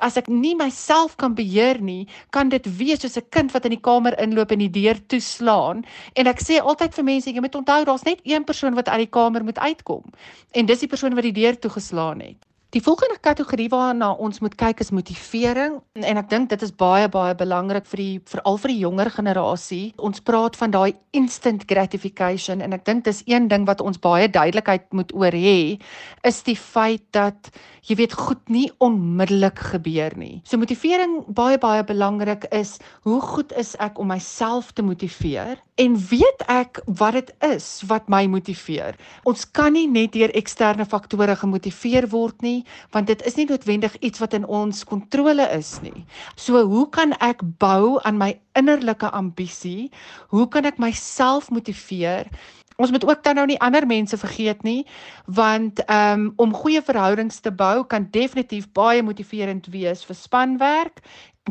as 0.00 0.16
ek 0.20 0.28
nie 0.28 0.54
myself 0.58 1.16
kan 1.16 1.34
beheer 1.36 1.78
nie, 1.80 2.06
kan 2.34 2.50
dit 2.52 2.66
wees 2.78 3.00
soos 3.00 3.16
'n 3.16 3.30
kind 3.30 3.52
wat 3.52 3.64
in 3.64 3.76
die 3.76 3.80
kamer 3.88 4.18
inloop 4.20 4.52
en 4.52 4.58
die 4.58 4.68
deur 4.68 4.98
toeslaan. 5.08 5.84
En 6.16 6.26
ek 6.26 6.40
sê 6.40 6.60
altyd 6.60 6.94
vir 6.94 7.04
mense, 7.04 7.30
jy 7.30 7.40
moet 7.40 7.54
onthou 7.54 7.84
daar's 7.84 8.04
net 8.04 8.20
een 8.24 8.44
persoon 8.44 8.74
wat 8.74 8.88
uit 8.88 8.98
die 9.06 9.14
kamer 9.18 9.44
moet 9.44 9.58
uitkom. 9.58 10.04
En 10.52 10.66
dis 10.66 10.80
die 10.80 10.88
persoon 10.88 11.14
wat 11.14 11.24
die 11.24 11.32
deur 11.32 11.58
toegeslaan 11.58 12.20
het. 12.20 12.36
Die 12.74 12.82
volgende 12.82 13.14
kategorie 13.22 13.68
waarna 13.70 14.08
ons 14.18 14.40
moet 14.42 14.54
kyk 14.58 14.80
is 14.82 14.90
motivering 14.90 15.76
en 16.02 16.18
ek 16.18 16.26
dink 16.32 16.48
dit 16.50 16.62
is 16.66 16.72
baie 16.74 17.06
baie 17.06 17.36
belangrik 17.38 17.86
vir 17.86 18.00
die 18.02 18.16
veral 18.26 18.58
vir 18.58 18.72
die 18.72 18.80
jonger 18.80 19.10
generasie. 19.14 19.84
Ons 20.02 20.18
praat 20.26 20.58
van 20.58 20.74
daai 20.74 20.96
instant 21.14 21.62
gratification 21.70 22.64
en 22.66 22.74
ek 22.74 22.82
dink 22.88 23.04
dis 23.06 23.22
een 23.30 23.46
ding 23.52 23.68
wat 23.70 23.84
ons 23.86 24.02
baie 24.02 24.26
duidelikheid 24.26 24.90
moet 24.98 25.14
oor 25.14 25.30
hê 25.30 25.78
is 26.26 26.42
die 26.42 26.58
feit 26.58 27.06
dat 27.14 27.52
jy 27.86 28.00
weet 28.02 28.18
goed 28.18 28.42
nie 28.50 28.66
onmiddellik 28.82 29.62
gebeur 29.70 30.18
nie. 30.18 30.42
So 30.42 30.58
motivering 30.58 31.20
baie 31.30 31.62
baie 31.62 31.86
belangrik 31.86 32.48
is 32.50 32.80
hoe 33.06 33.20
goed 33.22 33.54
is 33.54 33.76
ek 33.78 34.02
om 34.02 34.10
myself 34.10 34.74
te 34.74 34.82
motiveer 34.82 35.62
en 35.78 35.96
weet 36.10 36.42
ek 36.50 36.80
wat 36.98 37.14
dit 37.20 37.32
is 37.46 37.68
wat 37.86 38.10
my 38.10 38.24
motiveer. 38.26 38.96
Ons 39.28 39.46
kan 39.46 39.76
nie 39.76 39.86
net 39.86 40.16
deur 40.16 40.34
eksterne 40.34 40.86
faktore 40.88 41.36
gemotiveer 41.38 42.08
word 42.10 42.42
nie, 42.42 42.64
want 42.94 43.06
dit 43.06 43.22
is 43.26 43.36
nie 43.36 43.46
noodwendig 43.48 43.96
iets 44.00 44.22
wat 44.22 44.34
in 44.34 44.46
ons 44.46 44.84
kontrole 44.84 45.48
is 45.56 45.76
nie. 45.82 46.04
So 46.36 46.64
hoe 46.66 46.88
kan 46.90 47.14
ek 47.20 47.44
bou 47.62 47.96
aan 48.02 48.18
my 48.18 48.34
innerlike 48.58 49.10
ambisie? 49.10 49.90
Hoe 50.28 50.48
kan 50.48 50.64
ek 50.64 50.78
myself 50.82 51.50
motiveer? 51.50 52.30
Ons 52.76 52.90
moet 52.92 53.04
ook 53.08 53.22
dan 53.24 53.38
nou 53.40 53.46
nie 53.48 53.60
ander 53.64 53.86
mense 53.88 54.16
vergeet 54.20 54.62
nie, 54.62 54.84
want 55.24 55.80
um 55.92 56.32
om 56.36 56.52
goeie 56.52 56.82
verhoudings 56.84 57.40
te 57.40 57.50
bou 57.50 57.84
kan 57.88 58.08
definitief 58.12 58.68
baie 58.76 59.02
motiverend 59.02 59.70
wees 59.72 60.04
vir 60.04 60.16
spanwerk. 60.16 61.00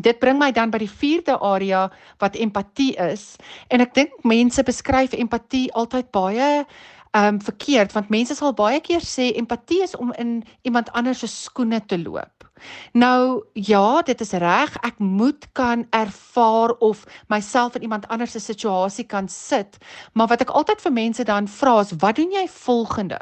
Dit 0.04 0.20
bring 0.20 0.38
my 0.38 0.52
dan 0.52 0.70
by 0.70 0.78
die 0.78 0.90
vierde 0.90 1.38
area 1.40 1.86
wat 2.22 2.36
empatie 2.36 2.92
is. 3.00 3.34
En 3.72 3.80
ek 3.82 3.94
dink 3.96 4.12
mense 4.28 4.62
beskryf 4.62 5.16
empatie 5.16 5.66
altyd 5.72 6.12
baie 6.14 6.50
um 7.16 7.40
verkeerd 7.42 7.94
want 7.96 8.12
mense 8.12 8.34
sal 8.36 8.54
baie 8.56 8.80
keer 8.84 9.04
sê 9.04 9.30
empatie 9.40 9.82
is 9.84 9.96
om 9.96 10.12
in 10.20 10.42
iemand 10.68 10.92
anders 10.92 11.22
se 11.24 11.30
skoene 11.32 11.80
te 11.86 11.98
loop. 12.02 12.44
Nou 12.92 13.44
ja, 13.52 14.02
dit 14.02 14.20
is 14.20 14.32
reg. 14.32 14.76
Ek 14.84 14.98
moet 14.98 15.48
kan 15.52 15.86
ervaar 15.90 16.76
of 16.84 17.04
myself 17.28 17.76
in 17.76 17.82
iemand 17.88 18.08
anders 18.08 18.32
se 18.36 18.40
situasie 18.40 19.04
kan 19.04 19.28
sit. 19.28 19.76
Maar 20.12 20.32
wat 20.32 20.46
ek 20.46 20.52
altyd 20.52 20.80
vir 20.80 20.92
mense 20.92 21.24
dan 21.24 21.48
vra 21.48 21.80
is, 21.84 21.96
wat 22.00 22.16
doen 22.16 22.32
jy 22.32 22.46
volgende? 22.48 23.20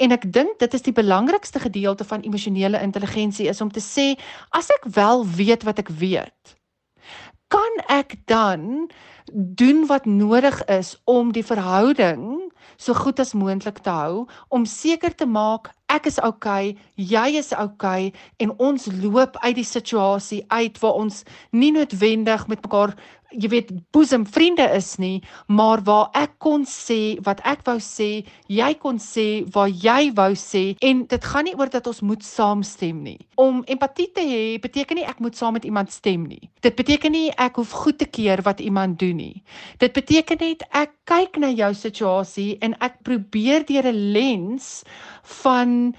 En 0.00 0.12
ek 0.12 0.24
dink 0.32 0.58
dit 0.58 0.74
is 0.74 0.84
die 0.86 0.94
belangrikste 0.96 1.60
gedeelte 1.60 2.04
van 2.04 2.24
emosionele 2.24 2.80
intelligensie 2.80 3.48
is 3.48 3.60
om 3.60 3.72
te 3.72 3.84
sê 3.84 4.14
as 4.56 4.70
ek 4.72 4.88
wel 4.96 5.26
weet 5.36 5.66
wat 5.68 5.82
ek 5.84 5.92
weet, 6.00 6.56
kan 7.52 7.82
ek 7.92 8.16
dan 8.24 8.88
doen 9.32 9.86
wat 9.86 10.04
nodig 10.04 10.64
is 10.64 10.96
om 11.04 11.32
die 11.32 11.44
verhouding 11.44 12.52
so 12.76 12.94
goed 12.94 13.20
as 13.20 13.34
moontlik 13.34 13.78
te 13.78 13.90
hou 13.90 14.26
om 14.48 14.66
seker 14.68 15.14
te 15.14 15.26
maak 15.26 15.72
ek 15.92 16.08
is 16.10 16.18
okay, 16.18 16.74
jy 16.98 17.26
is 17.38 17.52
okay 17.54 18.10
en 18.42 18.52
ons 18.58 18.88
loop 19.02 19.38
uit 19.44 19.56
die 19.60 19.66
situasie 19.66 20.42
uit 20.50 20.78
waar 20.82 20.98
ons 21.02 21.22
nie 21.54 21.70
noodwendig 21.74 22.46
met 22.50 22.64
mekaar 22.66 22.96
jy 23.30 23.48
weet 23.50 23.70
boesem 23.94 24.26
vriende 24.26 24.64
is 24.76 24.96
nie, 25.02 25.22
maar 25.46 25.82
waar 25.86 26.10
ek 26.18 26.36
kon 26.42 26.64
sê 26.68 27.16
wat 27.26 27.40
ek 27.48 27.64
wou 27.66 27.76
sê, 27.82 28.24
jy 28.52 28.70
kon 28.82 29.00
sê 29.02 29.44
wat 29.54 29.74
jy 29.82 30.10
wou 30.16 30.32
sê 30.38 30.64
en 30.84 31.04
dit 31.10 31.28
gaan 31.30 31.48
nie 31.48 31.56
oor 31.58 31.70
dat 31.72 31.86
ons 31.90 32.02
moet 32.06 32.24
saamstem 32.24 33.02
nie. 33.04 33.18
Om 33.40 33.62
empatie 33.72 34.08
te 34.14 34.24
hê 34.26 34.42
beteken 34.62 35.00
nie 35.00 35.06
ek 35.08 35.20
moet 35.24 35.36
saam 35.38 35.56
met 35.58 35.66
iemand 35.68 35.92
stem 35.92 36.26
nie. 36.28 36.50
Dit 36.62 36.76
beteken 36.78 37.12
nie 37.12 37.30
ek 37.36 37.60
hoef 37.60 37.74
goed 37.84 37.98
te 37.98 38.08
keer 38.08 38.42
wat 38.46 38.60
iemand 38.60 38.98
doen 39.02 39.16
nie. 39.20 39.42
Dit 39.82 39.96
beteken 39.96 40.40
net 40.40 40.66
ek 40.72 40.94
kyk 41.06 41.40
na 41.42 41.50
jou 41.54 41.72
situasie 41.74 42.56
en 42.64 42.76
ek 42.80 43.02
probeer 43.06 43.66
deur 43.66 43.86
'n 43.92 44.12
lens 44.12 44.84
van 45.42 45.94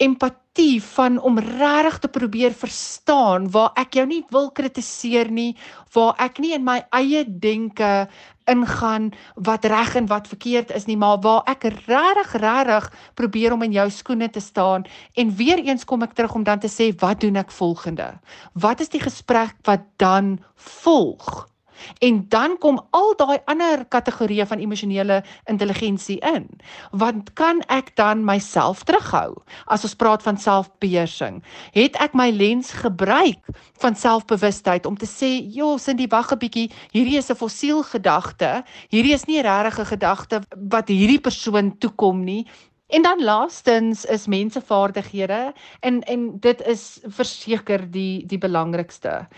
empatie 0.00 0.49
van 0.58 1.20
om 1.20 1.38
regtig 1.38 1.98
te 1.98 2.08
probeer 2.08 2.52
verstaan 2.52 3.50
waar 3.50 3.70
ek 3.78 3.94
jou 3.94 4.06
nie 4.06 4.24
wil 4.30 4.50
kritiseer 4.50 5.30
nie, 5.30 5.56
waar 5.94 6.14
ek 6.18 6.38
nie 6.38 6.52
in 6.52 6.64
my 6.64 6.82
eie 6.90 7.24
denke 7.24 8.08
ingaan 8.50 9.12
wat 9.36 9.64
reg 9.64 9.94
en 9.94 10.06
wat 10.06 10.28
verkeerd 10.28 10.70
is 10.70 10.86
nie, 10.86 10.96
maar 10.96 11.20
waar 11.20 11.42
ek 11.46 11.64
regtig 11.86 12.34
regtig 12.42 12.90
probeer 13.14 13.52
om 13.52 13.62
in 13.62 13.72
jou 13.72 13.90
skoene 13.90 14.28
te 14.28 14.40
staan 14.40 14.84
en 15.14 15.36
weer 15.36 15.58
eens 15.58 15.84
kom 15.84 16.02
ek 16.02 16.12
terug 16.12 16.34
om 16.34 16.44
dan 16.44 16.58
te 16.58 16.68
sê 16.68 16.90
wat 16.98 17.20
doen 17.20 17.36
ek 17.36 17.50
volgende? 17.50 18.18
Wat 18.52 18.80
is 18.80 18.88
die 18.88 19.00
gesprek 19.00 19.54
wat 19.64 19.86
dan 19.98 20.40
volg? 20.56 21.49
En 21.98 22.24
dan 22.28 22.58
kom 22.58 22.80
al 22.90 23.14
daai 23.16 23.38
ander 23.44 23.84
kategorieë 23.88 24.46
van 24.46 24.58
emosionele 24.58 25.22
intelligensie 25.44 26.18
in. 26.20 26.48
Want 26.90 27.32
kan 27.32 27.62
ek 27.68 27.96
dan 27.96 28.24
myself 28.24 28.84
terughou 28.84 29.36
as 29.66 29.84
ons 29.84 29.94
praat 29.94 30.22
van 30.22 30.38
selfbeheersing? 30.38 31.42
Het 31.72 31.96
ek 32.00 32.14
my 32.14 32.30
lens 32.30 32.72
gebruik 32.72 33.52
van 33.80 33.96
selfbewustheid 33.96 34.86
om 34.86 34.96
te 34.96 35.06
sê, 35.06 35.52
"Jo, 35.54 35.78
Cindy, 35.78 36.06
wag 36.08 36.32
'n 36.32 36.38
bietjie, 36.38 36.70
hierdie 36.92 37.18
is 37.18 37.30
'n 37.30 37.36
fossiel 37.36 37.82
gedagte. 37.82 38.64
Hierdie 38.88 39.14
is 39.14 39.24
nie 39.26 39.40
'n 39.42 39.70
gedagte 39.70 40.40
wat 40.68 40.88
hierdie 40.88 41.20
persoon 41.20 41.78
toekom 41.78 42.24
nie. 42.24 42.46
En 42.90 43.02
dan 43.02 43.22
laastens 43.22 44.04
is 44.04 44.26
mensevaardighede 44.26 45.52
en 45.80 46.00
en 46.00 46.40
dit 46.40 46.62
is 46.66 46.98
verseker 47.06 47.84
die 47.90 48.26
die 48.26 48.38
belangrikste. 48.38 49.28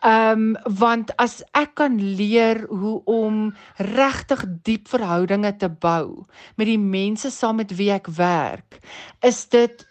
Ehm 0.00 0.56
um, 0.56 0.76
want 0.78 1.12
as 1.16 1.42
ek 1.52 1.74
kan 1.74 2.00
leer 2.16 2.64
hoe 2.68 3.02
om 3.04 3.54
regtig 3.76 4.44
diep 4.62 4.88
verhoudinge 4.88 5.56
te 5.56 5.68
bou 5.68 6.24
met 6.56 6.66
die 6.66 6.78
mense 6.78 7.30
saam 7.30 7.60
met 7.60 7.76
wie 7.76 7.90
ek 7.92 8.08
werk, 8.16 8.80
is 9.20 9.44
dit 9.48 9.86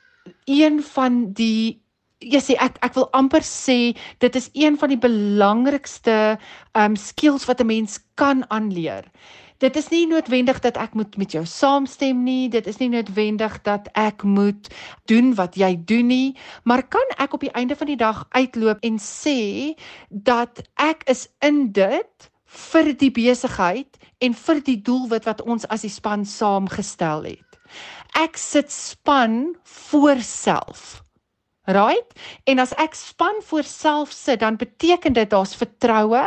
een 0.45 0.81
van 0.83 1.23
die 1.33 1.79
Ja 2.21 2.37
sê 2.37 2.53
ek 2.61 2.75
ek 2.85 2.93
wil 2.93 3.07
amper 3.17 3.41
sê 3.41 3.97
dit 4.21 4.35
is 4.37 4.49
een 4.53 4.75
van 4.77 4.91
die 4.93 4.99
belangrikste 5.01 6.37
um 6.77 6.95
skills 6.95 7.47
wat 7.49 7.61
'n 7.61 7.65
mens 7.65 7.97
kan 8.15 8.45
aanleer 8.49 9.09
dit 9.61 9.75
is 9.77 9.89
nie 9.93 10.07
noodwendig 10.09 10.59
dat 10.63 10.77
ek 10.81 10.95
moet 10.97 11.17
met 11.21 11.35
jou 11.35 11.43
saamstem 11.45 12.23
nie, 12.25 12.49
dit 12.49 12.65
is 12.67 12.79
nie 12.81 12.89
noodwendig 12.89 13.59
dat 13.67 13.91
ek 13.99 14.25
moet 14.25 14.71
doen 15.11 15.35
wat 15.37 15.57
jy 15.59 15.75
doen 15.85 16.09
nie, 16.09 16.29
maar 16.65 16.83
kan 16.83 17.15
ek 17.21 17.37
op 17.37 17.45
die 17.45 17.53
einde 17.57 17.77
van 17.77 17.91
die 17.91 17.99
dag 17.99 18.23
uitloop 18.33 18.81
en 18.85 18.97
sê 19.01 19.77
dat 20.09 20.63
ek 20.81 21.05
is 21.13 21.27
in 21.45 21.69
dit 21.75 22.31
vir 22.71 22.91
die 22.97 23.11
besigheid 23.13 24.01
en 24.21 24.33
vir 24.37 24.63
die 24.65 24.79
doelwit 24.81 25.29
wat 25.29 25.45
ons 25.45 25.67
as 25.69 25.85
die 25.85 25.93
span 25.93 26.25
saamgestel 26.25 27.29
het. 27.29 27.61
Ek 28.17 28.35
sit 28.37 28.73
span 28.73 29.53
voor 29.63 30.19
self. 30.25 30.99
Right? 31.69 32.17
En 32.49 32.59
as 32.59 32.73
ek 32.81 32.97
span 32.97 33.37
voor 33.45 33.63
self 33.63 34.11
sit, 34.11 34.41
dan 34.41 34.57
beteken 34.57 35.13
dit 35.13 35.29
daar's 35.29 35.53
vertroue, 35.55 36.25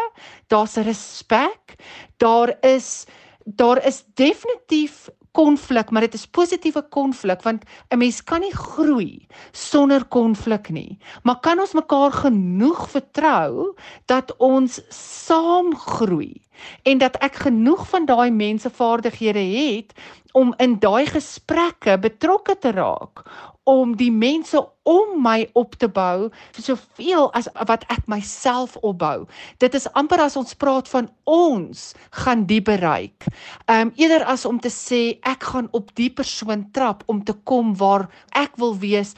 daar's 0.49 0.79
respek, 0.87 1.75
daar 2.23 2.55
is 2.63 3.05
daar 3.45 3.87
is 3.87 4.05
definitief 4.15 5.09
konflik, 5.35 5.91
maar 5.91 6.01
dit 6.07 6.15
is 6.15 6.27
positiewe 6.27 6.83
konflik 6.89 7.43
want 7.43 7.65
'n 7.91 7.99
mens 7.99 8.23
kan 8.25 8.41
nie 8.41 8.55
groei 8.55 9.27
sonder 9.53 10.05
konflik 10.05 10.69
nie. 10.69 10.99
Maar 11.23 11.41
kan 11.41 11.61
ons 11.61 11.73
mekaar 11.73 12.13
genoeg 12.13 12.91
vertrou 12.91 13.75
dat 14.07 14.37
ons 14.37 14.81
saam 15.25 15.77
groei 15.77 16.43
en 16.83 16.99
dat 16.99 17.17
ek 17.17 17.35
genoeg 17.35 17.89
van 17.89 18.07
daai 18.07 18.31
mense 18.31 18.71
vaardighede 18.71 19.39
het 19.39 19.93
om 20.35 20.55
in 20.59 20.79
daai 20.83 21.07
gesprekke 21.07 21.99
betrokke 22.03 22.57
te 22.59 22.73
raak 22.75 23.23
om 23.65 23.95
die 23.97 24.11
mense 24.13 24.61
om 24.85 25.15
my 25.25 25.47
op 25.57 25.77
te 25.81 25.89
bou 25.89 26.29
vir 26.57 26.65
soveel 26.67 27.31
as 27.39 27.49
wat 27.69 27.87
ek 27.93 28.05
myself 28.13 28.77
opbou. 28.85 29.25
Dit 29.63 29.77
is 29.79 29.89
amper 29.97 30.21
as 30.21 30.37
ons 30.37 30.57
praat 30.61 30.91
van 30.93 31.09
ons 31.25 31.87
gaan 32.21 32.45
die 32.51 32.61
bereik. 32.61 33.29
Ehm 33.65 33.89
um, 33.89 33.95
eerder 33.97 34.27
as 34.29 34.45
om 34.45 34.61
te 34.61 34.73
sê 34.73 35.03
ek 35.25 35.49
gaan 35.55 35.71
op 35.73 35.95
die 35.97 36.11
persoon 36.11 36.69
trap 36.77 37.07
om 37.07 37.25
te 37.25 37.37
kom 37.49 37.73
waar 37.81 38.09
ek 38.37 38.61
wil 38.61 38.77
wees. 38.77 39.15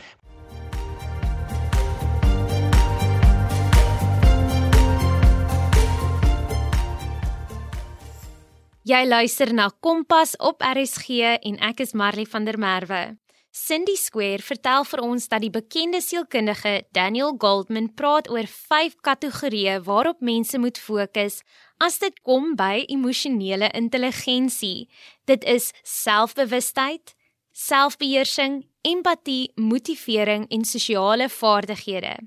Jy 8.87 9.01
luister 9.03 9.51
na 9.51 9.65
Kompas 9.83 10.37
op 10.39 10.61
RSG 10.63 11.17
en 11.43 11.57
ek 11.67 11.81
is 11.83 11.91
Marley 11.99 12.23
van 12.31 12.45
der 12.47 12.55
Merwe. 12.55 13.17
Cindy 13.51 13.97
Square 13.99 14.45
vertel 14.47 14.87
vir 14.87 15.03
ons 15.03 15.27
dat 15.33 15.43
die 15.43 15.51
bekende 15.51 15.99
sielkundige 15.99 16.85
Daniel 16.95 17.35
Goldman 17.43 17.89
praat 17.99 18.31
oor 18.31 18.47
5 18.47 18.95
kategorieë 19.09 19.81
waarop 19.89 20.23
mense 20.23 20.61
moet 20.63 20.79
fokus 20.79 21.41
as 21.83 21.99
dit 21.99 22.15
kom 22.23 22.55
by 22.55 22.85
emosionele 22.87 23.73
intelligensie. 23.75 24.87
Dit 25.27 25.43
is 25.43 25.73
selfbewustheid, 25.83 27.17
selfbeheersing, 27.51 28.63
empatie, 28.87 29.51
motivering 29.59 30.47
en 30.47 30.63
sosiale 30.63 31.27
vaardighede. 31.27 32.21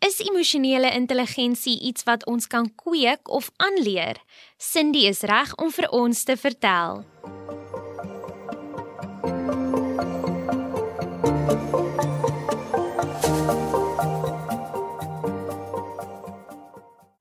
Is 0.00 0.18
emosionele 0.24 0.90
intelligensie 0.96 1.80
iets 1.80 2.06
wat 2.08 2.24
ons 2.24 2.46
kan 2.46 2.70
kweek 2.74 3.28
of 3.28 3.50
aanleer? 3.56 4.16
Cindy 4.56 5.04
is 5.04 5.20
reg 5.28 5.52
om 5.60 5.68
vir 5.76 5.90
ons 5.92 6.24
te 6.24 6.36
vertel. 6.40 7.04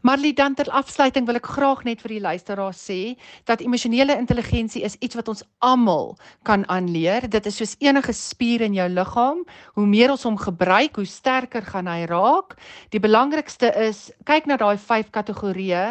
Marley 0.09 0.33
dan 0.33 0.55
ter 0.57 0.65
afsluiting 0.73 1.27
wil 1.29 1.37
ek 1.37 1.45
graag 1.53 1.83
net 1.85 1.99
vir 2.01 2.15
die 2.15 2.23
luisteraars 2.23 2.79
sê 2.81 2.95
dat 3.45 3.61
emosionele 3.61 4.15
intelligensie 4.17 4.81
is 4.81 4.95
iets 5.05 5.13
wat 5.19 5.27
ons 5.29 5.43
almal 5.61 6.15
kan 6.49 6.63
aanleer. 6.73 7.27
Dit 7.29 7.45
is 7.45 7.59
soos 7.61 7.75
enige 7.77 8.15
spier 8.17 8.63
in 8.65 8.73
jou 8.73 8.87
liggaam. 8.89 9.43
Hoe 9.77 9.85
meer 9.85 10.09
ons 10.09 10.25
hom 10.25 10.39
gebruik, 10.41 10.97
hoe 10.97 11.05
sterker 11.05 11.61
gaan 11.61 11.85
hy 11.85 12.07
raak. 12.09 12.55
Die 12.89 13.03
belangrikste 13.03 13.69
is 13.77 14.07
kyk 14.25 14.49
na 14.49 14.57
daai 14.57 14.81
5 14.81 15.13
kategorieë 15.13 15.85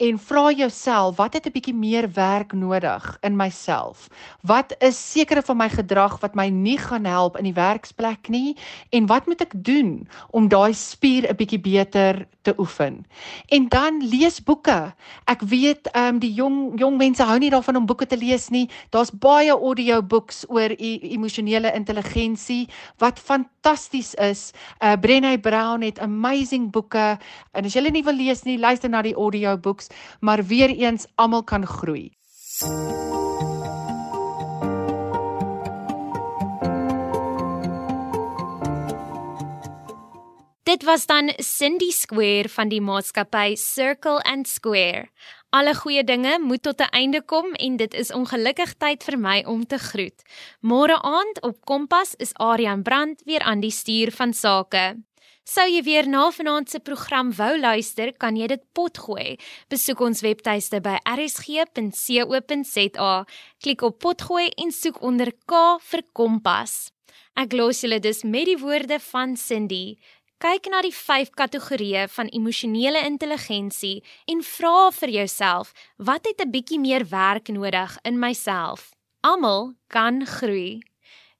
en 0.00 0.18
vra 0.18 0.48
jouself, 0.50 1.18
wat 1.20 1.34
het 1.34 1.46
'n 1.46 1.52
bietjie 1.52 1.74
meer 1.74 2.08
werk 2.14 2.52
nodig 2.52 3.18
in 3.22 3.36
myself? 3.36 4.08
Wat 4.42 4.74
is 4.80 4.96
sekere 5.12 5.42
van 5.42 5.56
my 5.56 5.68
gedrag 5.68 6.20
wat 6.20 6.34
my 6.34 6.48
nie 6.48 6.78
gaan 6.78 7.04
help 7.04 7.36
in 7.36 7.44
die 7.44 7.54
werksplek 7.54 8.28
nie 8.28 8.56
en 8.90 9.06
wat 9.06 9.26
moet 9.26 9.40
ek 9.40 9.52
doen 9.54 10.08
om 10.30 10.48
daai 10.48 10.72
spier 10.74 11.28
'n 11.28 11.36
bietjie 11.36 11.60
beter 11.60 12.26
te 12.42 12.54
oefen? 12.58 13.06
En 13.48 13.59
dan 13.68 14.00
lees 14.00 14.40
boeke. 14.42 14.94
Ek 15.24 15.42
weet 15.42 15.90
ehm 15.92 16.14
um, 16.14 16.18
die 16.22 16.32
jong 16.34 16.78
jong 16.78 16.96
mense 16.96 17.22
hou 17.22 17.38
nie 17.38 17.50
daarvan 17.50 17.76
om 17.76 17.86
boeke 17.86 18.06
te 18.06 18.16
lees 18.16 18.48
nie. 18.50 18.68
Daar's 18.90 19.10
baie 19.10 19.52
audiobooks 19.52 20.44
oor 20.48 20.70
e 20.78 20.98
emosionele 21.12 21.72
intelligensie 21.74 22.68
wat 22.98 23.18
fantasties 23.18 24.14
is. 24.14 24.52
Uh 24.78 24.96
Brené 25.00 25.36
Brown 25.40 25.82
het 25.82 25.98
amazing 25.98 26.70
boeke 26.70 27.18
en 27.52 27.64
as 27.64 27.74
jy 27.74 27.90
nie 27.90 28.04
wil 28.04 28.14
lees 28.14 28.44
nie, 28.44 28.58
luister 28.58 28.90
na 28.90 29.02
die 29.02 29.14
audiobooks 29.14 29.90
maar 30.20 30.44
weer 30.44 30.70
eens 30.70 31.06
almal 31.16 31.42
kan 31.42 31.66
groei. 31.66 32.10
Dit 40.70 40.82
was 40.82 41.06
dan 41.06 41.32
Cindy 41.36 41.90
Square 41.90 42.48
van 42.48 42.68
die 42.70 42.80
maatskappy 42.80 43.56
Circle 43.58 44.22
and 44.22 44.46
Square. 44.48 45.08
Alle 45.50 45.74
goeie 45.74 46.04
dinge 46.06 46.38
moet 46.38 46.62
tot 46.62 46.80
'n 46.80 46.94
einde 46.94 47.22
kom 47.22 47.52
en 47.52 47.76
dit 47.76 47.94
is 47.94 48.12
ongelukkig 48.12 48.74
tyd 48.78 49.02
vir 49.04 49.18
my 49.18 49.44
om 49.46 49.66
te 49.66 49.78
groet. 49.78 50.22
Môre 50.60 51.02
aand 51.02 51.42
op 51.42 51.64
Kompas 51.64 52.14
is 52.18 52.34
Aryan 52.34 52.82
Brandt 52.82 53.22
weer 53.24 53.40
aan 53.40 53.60
die 53.60 53.70
stuur 53.70 54.10
van 54.12 54.32
sake. 54.32 54.96
Sou 55.44 55.68
jy 55.70 55.82
weer 55.82 56.08
na 56.08 56.30
vanaand 56.30 56.70
se 56.70 56.78
program 56.78 57.32
wou 57.32 57.58
luister, 57.58 58.12
kan 58.16 58.36
jy 58.36 58.46
dit 58.46 58.62
potgooi. 58.72 59.38
Besoek 59.68 60.00
ons 60.00 60.20
webtuiste 60.20 60.80
by 60.80 60.98
rsg.co.za. 61.16 61.64
Klik 63.58 63.82
op 63.82 63.98
potgooi 63.98 64.48
en 64.48 64.70
soek 64.72 65.02
onder 65.02 65.32
K 65.46 65.78
vir 65.80 66.02
Kompas. 66.12 66.90
Ek 67.38 67.52
los 67.52 67.80
julle 67.80 68.00
dus 68.02 68.22
met 68.22 68.44
die 68.44 68.58
woorde 68.58 68.98
van 69.00 69.36
Cindy. 69.36 69.96
Kyk 70.40 70.70
na 70.72 70.78
die 70.80 70.94
5 70.96 71.34
kategorieë 71.36 72.06
van 72.14 72.30
emosionele 72.32 73.02
intelligensie 73.04 73.98
en 74.32 74.38
vra 74.40 74.86
vir 74.96 75.12
jouself, 75.18 75.74
wat 76.00 76.24
het 76.24 76.40
'n 76.40 76.50
bietjie 76.50 76.80
meer 76.80 77.04
werk 77.10 77.48
nodig 77.48 77.98
in 78.08 78.18
myself? 78.18 78.94
Almal 79.20 79.74
kan 79.88 80.24
groei. 80.26 80.80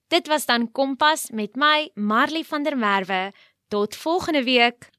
Dit 0.08 0.28
was 0.28 0.44
dan 0.46 0.72
Kompas 0.72 1.30
met 1.30 1.56
my 1.56 1.90
Marley 1.94 2.44
van 2.44 2.62
der 2.62 2.76
Merwe. 2.76 3.32
Tot 3.68 3.96
volgende 3.96 4.44
week. 4.44 4.90